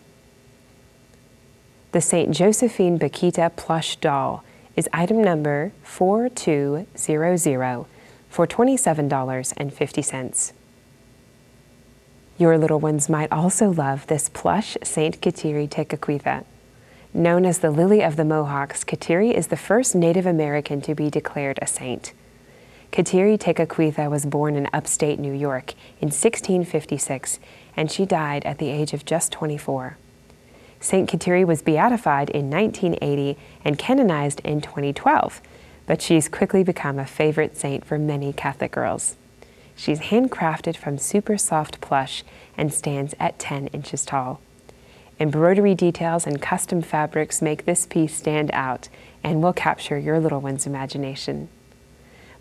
The 1.91 1.99
St. 1.99 2.31
Josephine 2.31 2.97
Bakhita 2.97 3.53
plush 3.57 3.97
doll 3.97 4.45
is 4.77 4.87
item 4.93 5.21
number 5.21 5.73
4200 5.83 7.85
for 8.29 8.47
$27.50. 8.47 10.53
Your 12.37 12.57
little 12.57 12.79
ones 12.79 13.09
might 13.09 13.29
also 13.29 13.71
love 13.71 14.07
this 14.07 14.29
plush 14.29 14.77
St. 14.81 15.19
Kateri 15.19 15.67
Tekakwitha. 15.67 16.45
Known 17.13 17.45
as 17.45 17.59
the 17.59 17.71
Lily 17.71 18.01
of 18.01 18.15
the 18.15 18.23
Mohawks, 18.23 18.85
Kateri 18.85 19.33
is 19.33 19.47
the 19.47 19.57
first 19.57 19.93
Native 19.93 20.25
American 20.25 20.79
to 20.83 20.95
be 20.95 21.09
declared 21.09 21.59
a 21.61 21.67
saint. 21.67 22.13
Kateri 22.93 23.37
Tekakwitha 23.37 24.09
was 24.09 24.25
born 24.25 24.55
in 24.55 24.69
upstate 24.71 25.19
New 25.19 25.33
York 25.33 25.73
in 25.99 26.07
1656, 26.07 27.41
and 27.75 27.91
she 27.91 28.05
died 28.05 28.45
at 28.45 28.59
the 28.59 28.69
age 28.69 28.93
of 28.93 29.03
just 29.03 29.33
24. 29.33 29.97
St. 30.81 31.07
Kateri 31.07 31.45
was 31.45 31.61
beatified 31.61 32.31
in 32.31 32.49
1980 32.49 33.37
and 33.63 33.77
canonized 33.77 34.41
in 34.41 34.61
2012, 34.61 35.39
but 35.85 36.01
she's 36.01 36.27
quickly 36.27 36.63
become 36.63 36.97
a 36.97 37.05
favorite 37.05 37.55
saint 37.55 37.85
for 37.85 37.99
many 37.99 38.33
Catholic 38.33 38.71
girls. 38.71 39.15
She's 39.75 39.99
handcrafted 39.99 40.75
from 40.75 40.97
super 40.97 41.37
soft 41.37 41.81
plush 41.81 42.23
and 42.57 42.73
stands 42.73 43.13
at 43.19 43.37
10 43.37 43.67
inches 43.67 44.03
tall. 44.03 44.41
Embroidery 45.19 45.75
details 45.75 46.25
and 46.25 46.41
custom 46.41 46.81
fabrics 46.81 47.43
make 47.43 47.65
this 47.65 47.85
piece 47.85 48.15
stand 48.15 48.49
out 48.51 48.89
and 49.23 49.43
will 49.43 49.53
capture 49.53 49.99
your 49.99 50.19
little 50.19 50.41
one's 50.41 50.65
imagination. 50.65 51.47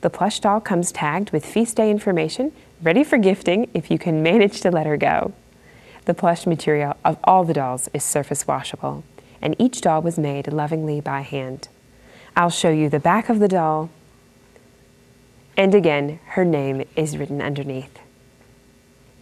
The 0.00 0.08
plush 0.08 0.40
doll 0.40 0.62
comes 0.62 0.92
tagged 0.92 1.30
with 1.30 1.44
feast 1.44 1.76
day 1.76 1.90
information, 1.90 2.52
ready 2.82 3.04
for 3.04 3.18
gifting 3.18 3.68
if 3.74 3.90
you 3.90 3.98
can 3.98 4.22
manage 4.22 4.62
to 4.62 4.70
let 4.70 4.86
her 4.86 4.96
go. 4.96 5.34
The 6.10 6.14
plush 6.14 6.44
material 6.44 6.96
of 7.04 7.18
all 7.22 7.44
the 7.44 7.54
dolls 7.54 7.88
is 7.94 8.02
surface 8.02 8.44
washable, 8.44 9.04
and 9.40 9.54
each 9.60 9.80
doll 9.80 10.02
was 10.02 10.18
made 10.18 10.52
lovingly 10.52 11.00
by 11.00 11.20
hand. 11.20 11.68
I'll 12.34 12.50
show 12.50 12.70
you 12.70 12.88
the 12.88 12.98
back 12.98 13.28
of 13.28 13.38
the 13.38 13.46
doll 13.46 13.90
and 15.56 15.72
again, 15.72 16.18
her 16.30 16.44
name 16.44 16.82
is 16.96 17.16
written 17.16 17.40
underneath. 17.40 18.00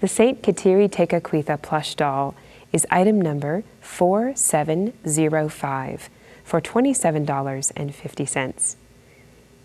The 0.01 0.09
St. 0.09 0.41
Kateri 0.41 0.89
Tekakwitha 0.89 1.61
plush 1.61 1.95
doll 1.95 2.35
is 2.73 2.87
item 2.91 3.21
number 3.21 3.65
4705 3.83 6.11
for 6.43 6.63
$27.50. 6.63 8.77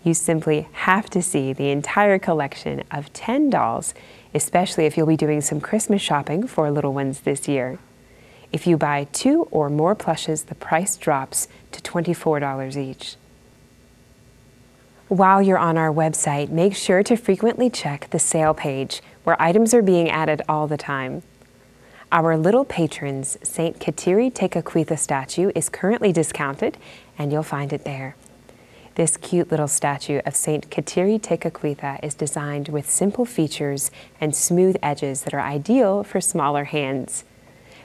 You 0.04 0.12
simply 0.12 0.68
have 0.72 1.08
to 1.10 1.22
see 1.22 1.54
the 1.54 1.70
entire 1.70 2.18
collection 2.18 2.84
of 2.90 3.10
10 3.14 3.48
dolls, 3.48 3.94
especially 4.34 4.84
if 4.84 4.98
you'll 4.98 5.06
be 5.06 5.16
doing 5.16 5.40
some 5.40 5.62
Christmas 5.62 6.02
shopping 6.02 6.46
for 6.46 6.70
little 6.70 6.92
ones 6.92 7.20
this 7.20 7.48
year. 7.48 7.78
If 8.52 8.66
you 8.66 8.76
buy 8.76 9.08
two 9.12 9.48
or 9.50 9.70
more 9.70 9.94
plushes, 9.94 10.44
the 10.44 10.54
price 10.54 10.98
drops 10.98 11.48
to 11.72 11.80
$24 11.80 12.76
each. 12.76 13.16
While 15.08 15.40
you're 15.40 15.58
on 15.58 15.78
our 15.78 15.92
website, 15.92 16.50
make 16.50 16.76
sure 16.76 17.02
to 17.02 17.16
frequently 17.16 17.70
check 17.70 18.10
the 18.10 18.18
sale 18.18 18.52
page 18.52 19.00
where 19.24 19.40
items 19.40 19.72
are 19.72 19.82
being 19.82 20.10
added 20.10 20.42
all 20.48 20.66
the 20.66 20.76
time. 20.76 21.22
Our 22.12 22.36
little 22.36 22.64
patron's 22.64 23.38
St. 23.42 23.78
Kateri 23.80 24.30
Tekakwitha 24.30 24.98
statue 24.98 25.50
is 25.54 25.68
currently 25.68 26.12
discounted, 26.12 26.76
and 27.18 27.32
you'll 27.32 27.42
find 27.42 27.72
it 27.72 27.84
there. 27.84 28.16
This 28.94 29.16
cute 29.16 29.50
little 29.50 29.66
statue 29.66 30.20
of 30.24 30.36
St. 30.36 30.70
Kateri 30.70 31.20
Tekakwitha 31.20 31.98
is 32.04 32.14
designed 32.14 32.68
with 32.68 32.88
simple 32.88 33.24
features 33.24 33.90
and 34.20 34.36
smooth 34.36 34.76
edges 34.84 35.22
that 35.22 35.34
are 35.34 35.40
ideal 35.40 36.04
for 36.04 36.20
smaller 36.20 36.64
hands. 36.64 37.24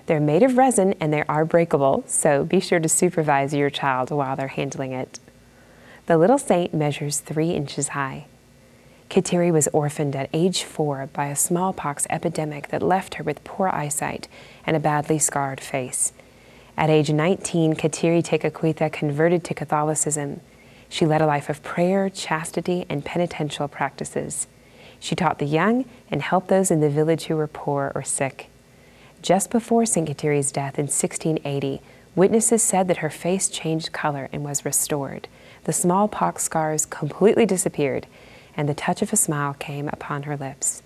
They're 0.06 0.20
made 0.20 0.44
of 0.44 0.58
resin 0.58 0.94
and 1.00 1.12
they 1.12 1.24
are 1.24 1.46
breakable, 1.46 2.04
so 2.06 2.44
be 2.44 2.60
sure 2.60 2.80
to 2.80 2.90
supervise 2.90 3.56
your 3.56 3.72
child 3.72 4.12
while 4.12 4.36
they're 4.36 4.50
handling 4.50 4.92
it. 4.92 5.20
The 6.06 6.18
little 6.18 6.38
saint 6.38 6.76
measures 6.76 7.20
three 7.20 7.52
inches 7.52 7.90
high. 7.90 8.28
Kateri 9.10 9.52
was 9.52 9.68
orphaned 9.70 10.16
at 10.16 10.30
age 10.32 10.62
four 10.62 11.10
by 11.12 11.28
a 11.28 11.36
smallpox 11.36 12.06
epidemic 12.12 12.68
that 12.68 12.84
left 12.84 13.16
her 13.16 13.24
with 13.24 13.44
poor 13.44 13.70
eyesight 13.70 14.28
and 14.64 14.76
a 14.76 14.80
badly 14.80 15.18
scarred 15.18 15.60
face. 15.60 16.14
At 16.78 16.92
age 16.92 17.12
19, 17.12 17.74
Kateri 17.74 18.24
Tekakwitha 18.24 18.92
converted 18.92 19.44
to 19.46 19.56
Catholicism. 19.56 20.42
She 20.90 21.06
led 21.06 21.22
a 21.22 21.28
life 21.28 21.50
of 21.50 21.64
prayer, 21.64 22.10
chastity, 22.10 22.86
and 22.90 23.06
penitential 23.06 23.68
practices. 23.68 24.48
She 25.00 25.16
taught 25.16 25.40
the 25.40 25.46
young 25.46 25.86
and 26.12 26.22
helped 26.22 26.50
those 26.50 26.72
in 26.72 26.82
the 26.82 26.90
village 26.90 27.26
who 27.26 27.38
were 27.38 27.48
poor 27.48 27.92
or 27.96 28.04
sick. 28.04 28.50
Just 29.22 29.52
before 29.52 29.86
St. 29.86 30.10
Kateri's 30.10 30.52
death 30.52 30.78
in 30.78 30.86
1680, 30.86 31.82
witnesses 32.16 32.64
said 32.64 32.88
that 32.88 32.98
her 32.98 33.10
face 33.10 33.48
changed 33.48 33.92
color 33.92 34.28
and 34.34 34.44
was 34.44 34.66
restored 34.66 35.28
the 35.70 35.74
smallpox 35.74 36.44
scars 36.44 36.86
completely 36.86 37.46
disappeared, 37.46 38.08
and 38.56 38.68
the 38.68 38.74
touch 38.74 39.04
of 39.04 39.14
a 39.14 39.18
smile 39.18 39.56
came 39.60 39.88
upon 39.90 40.24
her 40.24 40.36
lips. 40.36 40.82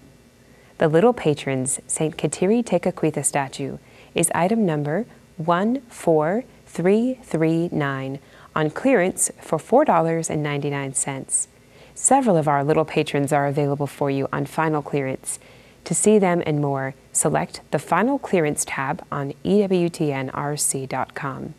The 0.77 0.89
little 0.89 1.13
patron's 1.13 1.79
St. 1.87 2.17
Kateri 2.17 2.61
Tekakwitha 2.63 3.23
statue 3.23 3.77
is 4.15 4.29
item 4.35 4.65
number 4.65 5.05
14339 5.37 8.19
on 8.55 8.69
clearance 8.69 9.31
for 9.41 9.57
$4.99. 9.57 11.47
Several 11.95 12.37
of 12.37 12.47
our 12.47 12.63
little 12.63 12.85
patrons 12.85 13.33
are 13.33 13.47
available 13.47 13.87
for 13.87 14.09
you 14.09 14.27
on 14.33 14.45
final 14.45 14.81
clearance. 14.81 15.39
To 15.85 15.93
see 15.93 16.17
them 16.17 16.41
and 16.45 16.61
more, 16.61 16.95
select 17.11 17.59
the 17.71 17.79
Final 17.79 18.17
Clearance 18.17 18.63
tab 18.65 19.05
on 19.11 19.33
EWTNRC.com. 19.43 21.53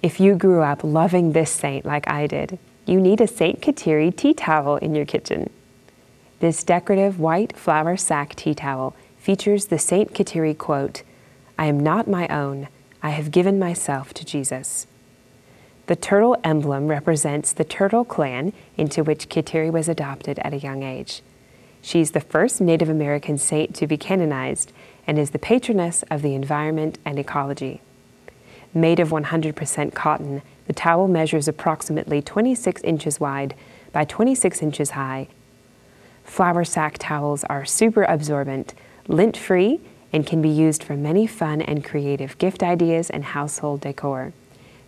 If 0.00 0.20
you 0.20 0.36
grew 0.36 0.62
up 0.62 0.84
loving 0.84 1.32
this 1.32 1.50
saint 1.50 1.84
like 1.84 2.08
I 2.08 2.26
did, 2.26 2.58
you 2.86 3.00
need 3.00 3.20
a 3.20 3.26
St. 3.26 3.60
Kateri 3.60 4.14
tea 4.14 4.32
towel 4.32 4.76
in 4.76 4.94
your 4.94 5.04
kitchen. 5.04 5.50
This 6.40 6.62
decorative 6.62 7.18
white 7.18 7.56
flower 7.56 7.96
sack 7.96 8.36
tea 8.36 8.54
towel 8.54 8.94
features 9.18 9.66
the 9.66 9.78
St. 9.78 10.14
Kateri 10.14 10.56
quote, 10.56 11.02
I 11.58 11.66
am 11.66 11.80
not 11.80 12.06
my 12.06 12.28
own, 12.28 12.68
I 13.02 13.10
have 13.10 13.32
given 13.32 13.58
myself 13.58 14.14
to 14.14 14.24
Jesus. 14.24 14.86
The 15.88 15.96
turtle 15.96 16.36
emblem 16.44 16.88
represents 16.88 17.50
the 17.50 17.64
turtle 17.64 18.04
clan 18.04 18.52
into 18.76 19.02
which 19.02 19.30
Kateri 19.30 19.72
was 19.72 19.88
adopted 19.88 20.38
at 20.40 20.52
a 20.52 20.58
young 20.58 20.82
age. 20.82 21.22
She's 21.80 22.10
the 22.10 22.20
first 22.20 22.60
Native 22.60 22.90
American 22.90 23.38
saint 23.38 23.74
to 23.76 23.86
be 23.86 23.96
canonized 23.96 24.70
and 25.06 25.18
is 25.18 25.30
the 25.30 25.38
patroness 25.38 26.04
of 26.10 26.20
the 26.20 26.34
environment 26.34 26.98
and 27.06 27.18
ecology. 27.18 27.80
Made 28.74 29.00
of 29.00 29.08
100% 29.08 29.94
cotton, 29.94 30.42
the 30.66 30.74
towel 30.74 31.08
measures 31.08 31.48
approximately 31.48 32.20
26 32.20 32.82
inches 32.82 33.18
wide 33.18 33.54
by 33.90 34.04
26 34.04 34.62
inches 34.62 34.90
high. 34.90 35.28
Flour 36.22 36.64
sack 36.64 36.96
towels 36.98 37.44
are 37.44 37.64
super 37.64 38.04
absorbent, 38.04 38.74
lint 39.06 39.38
free, 39.38 39.80
and 40.12 40.26
can 40.26 40.42
be 40.42 40.50
used 40.50 40.82
for 40.82 40.98
many 40.98 41.26
fun 41.26 41.62
and 41.62 41.82
creative 41.82 42.36
gift 42.36 42.62
ideas 42.62 43.08
and 43.08 43.24
household 43.24 43.80
decor. 43.80 44.34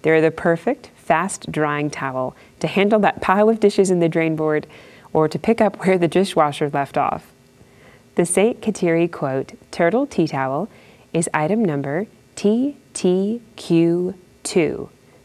They're 0.02 0.20
the 0.20 0.30
perfect, 0.30 0.90
fast 0.96 1.50
drying 1.50 1.90
towel 1.90 2.36
to 2.60 2.66
handle 2.66 3.00
that 3.00 3.20
pile 3.20 3.48
of 3.48 3.60
dishes 3.60 3.90
in 3.90 4.00
the 4.00 4.08
drain 4.08 4.36
board 4.36 4.66
or 5.12 5.28
to 5.28 5.38
pick 5.38 5.60
up 5.60 5.84
where 5.84 5.98
the 5.98 6.08
dishwasher 6.08 6.70
left 6.70 6.96
off. 6.96 7.32
The 8.14 8.24
St. 8.26 8.60
Kateri 8.60 9.10
quote, 9.10 9.52
Turtle 9.70 10.06
Tea 10.06 10.26
Towel, 10.26 10.68
is 11.12 11.28
item 11.34 11.64
number 11.64 12.06
TTQ2 12.36 14.14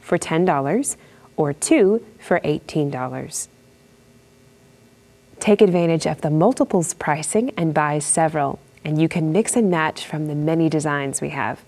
for 0.02 0.18
$10 0.18 0.96
or 1.38 1.54
2 1.54 2.06
for 2.20 2.40
$18. 2.40 3.48
Take 5.40 5.62
advantage 5.62 6.08
of 6.08 6.22
the 6.22 6.30
multiples 6.30 6.94
pricing 6.94 7.52
and 7.58 7.74
buy 7.74 8.00
several, 8.00 8.60
and 8.84 9.00
you 9.02 9.08
can 9.08 9.32
mix 9.32 9.56
and 9.56 9.70
match 9.70 10.06
from 10.06 10.28
the 10.28 10.36
many 10.36 10.70
designs 10.70 11.22
we 11.22 11.30
have. 11.30 11.64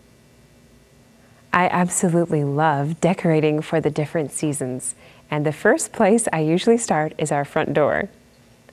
I 1.53 1.68
absolutely 1.68 2.44
love 2.44 3.01
decorating 3.01 3.62
for 3.62 3.81
the 3.81 3.90
different 3.90 4.33
seasons, 4.33 4.94
and 5.31 5.47
the 5.47 5.53
first 5.53 5.92
place 5.92 6.29
I 6.33 6.40
usually 6.40 6.79
start 6.79 7.14
is 7.16 7.33
our 7.33 7.44
front 7.44 7.73
door. 7.73 8.11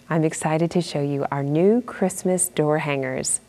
I'm 0.10 0.24
excited 0.26 0.72
to 0.72 0.82
show 0.82 1.02
you 1.02 1.26
our 1.32 1.44
new 1.44 1.82
Christmas 1.82 2.50
door 2.50 2.80
hangers. 2.80 3.40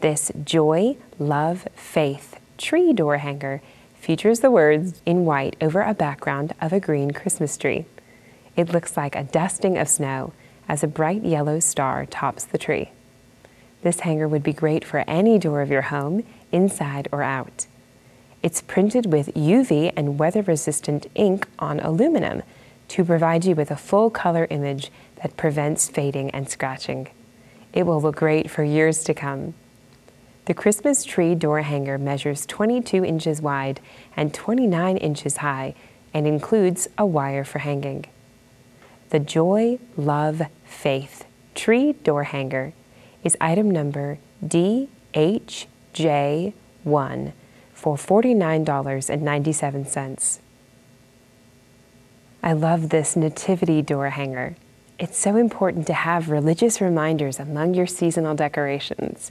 This 0.00 0.30
Joy, 0.44 0.96
Love, 1.18 1.66
Faith 1.74 2.36
tree 2.62 2.92
door 2.92 3.18
hanger 3.18 3.60
features 3.96 4.40
the 4.40 4.50
words 4.50 5.02
in 5.04 5.24
white 5.24 5.56
over 5.60 5.82
a 5.82 5.94
background 5.94 6.54
of 6.60 6.72
a 6.72 6.80
green 6.80 7.10
Christmas 7.10 7.56
tree. 7.56 7.84
It 8.56 8.72
looks 8.72 8.96
like 8.96 9.14
a 9.14 9.24
dusting 9.24 9.76
of 9.76 9.88
snow 9.88 10.32
as 10.68 10.82
a 10.82 10.88
bright 10.88 11.24
yellow 11.24 11.60
star 11.60 12.06
tops 12.06 12.44
the 12.44 12.58
tree. 12.58 12.92
This 13.82 14.00
hanger 14.00 14.28
would 14.28 14.42
be 14.42 14.52
great 14.52 14.84
for 14.84 15.04
any 15.08 15.38
door 15.38 15.60
of 15.60 15.70
your 15.70 15.82
home, 15.82 16.24
inside 16.52 17.08
or 17.10 17.22
out. 17.22 17.66
It's 18.42 18.60
printed 18.60 19.12
with 19.12 19.34
UV 19.34 19.92
and 19.96 20.18
weather 20.18 20.42
resistant 20.42 21.06
ink 21.14 21.48
on 21.58 21.80
aluminum 21.80 22.42
to 22.88 23.04
provide 23.04 23.44
you 23.44 23.54
with 23.54 23.70
a 23.70 23.76
full 23.76 24.10
color 24.10 24.46
image 24.50 24.90
that 25.22 25.36
prevents 25.36 25.88
fading 25.88 26.30
and 26.30 26.48
scratching. 26.48 27.08
It 27.72 27.84
will 27.84 28.00
look 28.00 28.16
great 28.16 28.50
for 28.50 28.62
years 28.62 29.02
to 29.04 29.14
come. 29.14 29.54
The 30.44 30.54
Christmas 30.54 31.04
tree 31.04 31.36
door 31.36 31.62
hanger 31.62 31.98
measures 31.98 32.44
22 32.46 33.04
inches 33.04 33.40
wide 33.40 33.78
and 34.16 34.34
29 34.34 34.96
inches 34.96 35.36
high 35.36 35.76
and 36.12 36.26
includes 36.26 36.88
a 36.98 37.06
wire 37.06 37.44
for 37.44 37.60
hanging 37.60 38.06
the 39.10 39.20
Joy, 39.20 39.78
Love, 39.96 40.42
Faith 40.64 41.26
tree 41.54 41.92
door 41.92 42.24
hanger 42.24 42.72
is 43.22 43.36
item 43.40 43.70
number 43.70 44.18
DHJ1 44.44 44.88
for 47.74 47.96
$49.97. 47.96 50.38
I 52.42 52.52
love 52.52 52.88
this 52.88 53.14
nativity 53.14 53.82
door 53.82 54.10
hanger. 54.10 54.56
It's 54.98 55.18
so 55.18 55.36
important 55.36 55.86
to 55.88 55.94
have 55.94 56.30
religious 56.30 56.80
reminders 56.80 57.38
among 57.38 57.74
your 57.74 57.86
seasonal 57.86 58.34
decorations. 58.34 59.30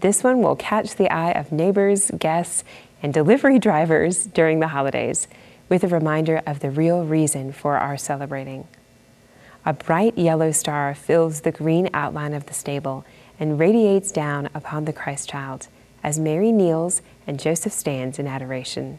This 0.00 0.22
one 0.22 0.42
will 0.42 0.56
catch 0.56 0.94
the 0.94 1.10
eye 1.10 1.32
of 1.32 1.50
neighbors, 1.50 2.10
guests, 2.18 2.62
and 3.02 3.12
delivery 3.12 3.58
drivers 3.58 4.26
during 4.26 4.60
the 4.60 4.68
holidays 4.68 5.28
with 5.68 5.84
a 5.84 5.88
reminder 5.88 6.40
of 6.46 6.60
the 6.60 6.70
real 6.70 7.04
reason 7.04 7.52
for 7.52 7.76
our 7.76 7.96
celebrating. 7.96 8.66
A 9.66 9.72
bright 9.72 10.16
yellow 10.16 10.52
star 10.52 10.94
fills 10.94 11.40
the 11.40 11.52
green 11.52 11.90
outline 11.92 12.32
of 12.32 12.46
the 12.46 12.54
stable 12.54 13.04
and 13.38 13.58
radiates 13.58 14.10
down 14.10 14.48
upon 14.54 14.84
the 14.84 14.92
Christ 14.92 15.28
child 15.28 15.68
as 16.02 16.18
Mary 16.18 16.52
kneels 16.52 17.02
and 17.26 17.38
Joseph 17.38 17.72
stands 17.72 18.18
in 18.18 18.26
adoration. 18.26 18.98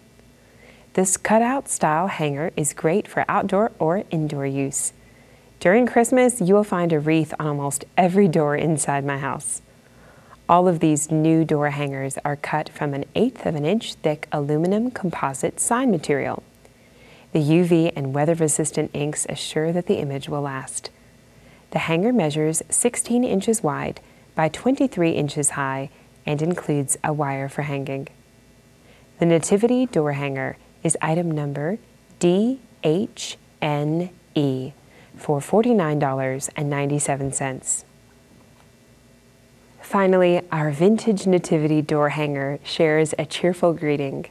This 0.93 1.17
cutout 1.17 1.69
style 1.69 2.07
hanger 2.07 2.51
is 2.57 2.73
great 2.73 3.07
for 3.07 3.25
outdoor 3.29 3.71
or 3.79 4.03
indoor 4.11 4.45
use. 4.45 4.91
During 5.59 5.87
Christmas, 5.87 6.41
you 6.41 6.53
will 6.53 6.63
find 6.63 6.91
a 6.93 6.99
wreath 6.99 7.33
on 7.39 7.47
almost 7.47 7.85
every 7.97 8.27
door 8.27 8.55
inside 8.55 9.05
my 9.05 9.17
house. 9.17 9.61
All 10.49 10.67
of 10.67 10.79
these 10.79 11.11
new 11.11 11.45
door 11.45 11.69
hangers 11.69 12.17
are 12.25 12.35
cut 12.35 12.69
from 12.69 12.95
an 12.95 13.05
eighth 13.13 13.45
of 13.45 13.53
an 13.53 13.65
inch 13.65 13.93
thick 13.93 14.27
aluminum 14.31 14.89
composite 14.89 15.59
sign 15.59 15.91
material. 15.91 16.41
The 17.33 17.39
UV 17.39 17.93
and 17.95 18.15
weather 18.15 18.33
resistant 18.33 18.89
inks 18.91 19.27
assure 19.29 19.71
that 19.71 19.85
the 19.85 19.99
image 19.99 20.27
will 20.27 20.41
last. 20.41 20.89
The 21.69 21.77
hanger 21.77 22.11
measures 22.11 22.63
16 22.67 23.23
inches 23.23 23.61
wide 23.61 24.01
by 24.33 24.49
23 24.49 25.11
inches 25.11 25.51
high 25.51 25.91
and 26.25 26.41
includes 26.41 26.97
a 27.03 27.13
wire 27.13 27.47
for 27.47 27.61
hanging. 27.61 28.07
The 29.19 29.27
Nativity 29.27 29.85
door 29.85 30.13
hanger 30.13 30.57
is 30.81 30.97
item 30.99 31.29
number 31.29 31.77
DHNE 32.19 32.57
for 35.15 35.39
$49.97. 35.39 37.83
Finally, 39.89 40.39
our 40.51 40.69
vintage 40.69 41.25
Nativity 41.25 41.81
door 41.81 42.09
hanger 42.09 42.59
shares 42.63 43.15
a 43.17 43.25
cheerful 43.25 43.73
greeting. 43.73 44.27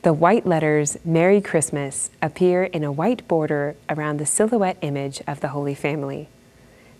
The 0.00 0.14
white 0.14 0.46
letters 0.46 0.96
Merry 1.04 1.42
Christmas 1.42 2.10
appear 2.22 2.64
in 2.64 2.82
a 2.82 2.90
white 2.90 3.28
border 3.28 3.76
around 3.90 4.16
the 4.16 4.24
silhouette 4.24 4.78
image 4.80 5.20
of 5.26 5.40
the 5.40 5.48
Holy 5.48 5.74
Family. 5.74 6.30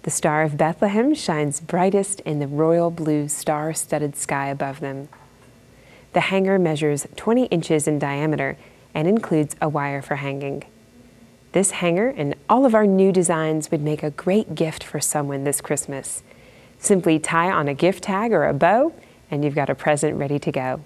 The 0.03 0.11
Star 0.11 0.43
of 0.43 0.59
Bethlehem 0.59 1.15
shines 1.15 1.63
brightest 1.63 2.21
in 2.27 2.41
the 2.41 2.47
royal 2.47 2.91
blue 2.91 3.27
star 3.27 3.73
studded 3.73 4.17
sky 4.17 4.49
above 4.49 4.81
them. 4.81 5.09
The 6.13 6.29
hanger 6.29 6.59
measures 6.59 7.07
20 7.17 7.47
inches 7.47 7.89
in 7.89 7.99
diameter 7.99 8.59
and 8.93 9.09
includes 9.09 9.57
a 9.63 9.69
wire 9.71 10.03
for 10.03 10.17
hanging. 10.17 10.65
This 11.53 11.71
hanger 11.71 12.09
and 12.09 12.35
all 12.51 12.67
of 12.67 12.75
our 12.75 12.87
new 12.87 13.13
designs 13.13 13.71
would 13.71 13.81
make 13.81 14.03
a 14.03 14.11
great 14.11 14.55
gift 14.55 14.85
for 14.85 15.01
someone 15.01 15.45
this 15.45 15.63
Christmas. 15.63 16.23
Simply 16.79 17.19
tie 17.19 17.51
on 17.51 17.69
a 17.69 17.75
gift 17.75 18.05
tag 18.05 18.33
or 18.33 18.47
a 18.47 18.55
bow, 18.55 18.95
and 19.31 19.45
you've 19.45 19.55
got 19.55 19.69
a 19.69 19.75
present 19.75 20.17
ready 20.17 20.39
to 20.39 20.51
go. 20.53 20.81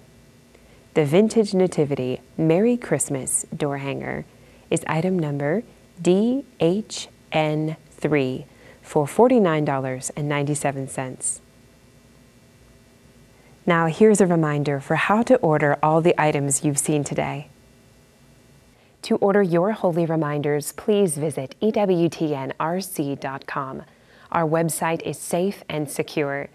The 0.95 1.05
Vintage 1.05 1.53
Nativity 1.53 2.19
Merry 2.37 2.75
Christmas 2.77 3.45
door 3.55 3.77
hanger 3.77 4.25
is 4.69 4.83
item 4.87 5.17
number 5.17 5.63
DHN3 6.01 8.45
for 8.81 9.05
$49.97. 9.05 11.39
Now, 13.65 13.87
here's 13.87 14.19
a 14.19 14.27
reminder 14.27 14.81
for 14.81 14.95
how 14.95 15.23
to 15.23 15.37
order 15.37 15.77
all 15.81 16.01
the 16.01 16.13
items 16.21 16.65
you've 16.65 16.77
seen 16.77 17.05
today. 17.05 17.47
To 19.03 19.15
order 19.17 19.41
your 19.41 19.71
holy 19.71 20.05
reminders, 20.05 20.73
please 20.73 21.17
visit 21.17 21.55
EWTNRC.com. 21.61 23.83
Our 24.33 24.49
website 24.49 25.03
is 25.03 25.19
safe 25.19 25.63
and 25.69 25.87
secure. 25.87 26.49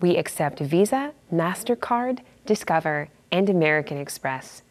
We 0.00 0.16
accept 0.16 0.60
Visa, 0.60 1.12
MasterCard, 1.34 2.20
Discover, 2.46 3.08
and 3.32 3.50
American 3.50 3.98
Express. 3.98 4.62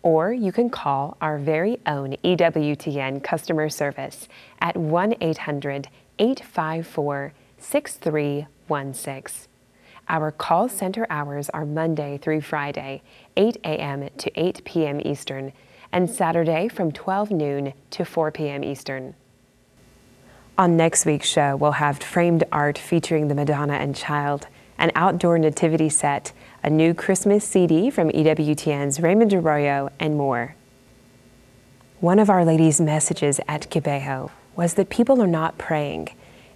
Or 0.00 0.32
you 0.32 0.52
can 0.52 0.70
call 0.70 1.16
our 1.20 1.36
very 1.36 1.80
own 1.86 2.16
EWTN 2.22 3.24
customer 3.24 3.68
service 3.68 4.28
at 4.60 4.76
1 4.76 5.16
800 5.20 5.88
854 6.20 7.32
6316. 7.58 9.48
Our 10.08 10.30
call 10.30 10.68
center 10.68 11.08
hours 11.10 11.50
are 11.50 11.66
Monday 11.66 12.18
through 12.18 12.42
Friday, 12.42 13.02
8 13.36 13.56
a.m. 13.64 14.08
to 14.16 14.40
8 14.40 14.64
p.m. 14.64 15.00
Eastern, 15.04 15.52
and 15.90 16.08
Saturday 16.08 16.68
from 16.68 16.92
12 16.92 17.32
noon 17.32 17.72
to 17.90 18.04
4 18.04 18.30
p.m. 18.30 18.62
Eastern. 18.62 19.14
On 20.60 20.76
next 20.76 21.06
week's 21.06 21.26
show, 21.26 21.56
we'll 21.56 21.72
have 21.72 22.00
framed 22.00 22.44
art 22.52 22.76
featuring 22.76 23.28
the 23.28 23.34
Madonna 23.34 23.72
and 23.72 23.96
Child, 23.96 24.46
an 24.76 24.92
outdoor 24.94 25.38
nativity 25.38 25.88
set, 25.88 26.32
a 26.62 26.68
new 26.68 26.92
Christmas 26.92 27.46
CD 27.46 27.88
from 27.88 28.10
EWTN's 28.10 29.00
Raymond 29.00 29.32
Arroyo, 29.32 29.88
and 29.98 30.18
more. 30.18 30.56
One 32.00 32.18
of 32.18 32.28
Our 32.28 32.44
Lady's 32.44 32.78
messages 32.78 33.40
at 33.48 33.70
Kibeho 33.70 34.30
was 34.54 34.74
that 34.74 34.90
people 34.90 35.22
are 35.22 35.26
not 35.26 35.56
praying, 35.56 36.10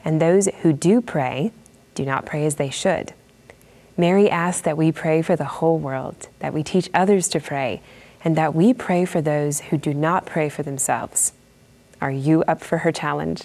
and 0.05 0.21
those 0.21 0.49
who 0.61 0.75
do 0.75 1.01
pray 1.01 1.53
do 1.95 2.05
not 2.05 2.27
pray 2.27 2.45
as 2.45 2.57
they 2.57 2.69
should. 2.69 3.15
Mary 3.97 4.29
asked 4.29 4.65
that 4.65 4.77
we 4.77 4.93
pray 4.93 5.23
for 5.23 5.35
the 5.35 5.45
whole 5.47 5.79
world, 5.79 6.29
that 6.41 6.53
we 6.53 6.63
teach 6.63 6.91
others 6.93 7.27
to 7.29 7.41
pray, 7.41 7.81
and 8.23 8.37
that 8.37 8.55
we 8.55 8.75
pray 8.75 9.07
for 9.07 9.23
those 9.23 9.61
who 9.61 9.79
do 9.79 9.95
not 9.95 10.27
pray 10.27 10.51
for 10.51 10.63
themselves. 10.63 11.33
Are 12.03 12.11
you 12.11 12.43
up 12.43 12.61
for 12.61 12.77
her 12.77 12.93
challenge? 12.93 13.45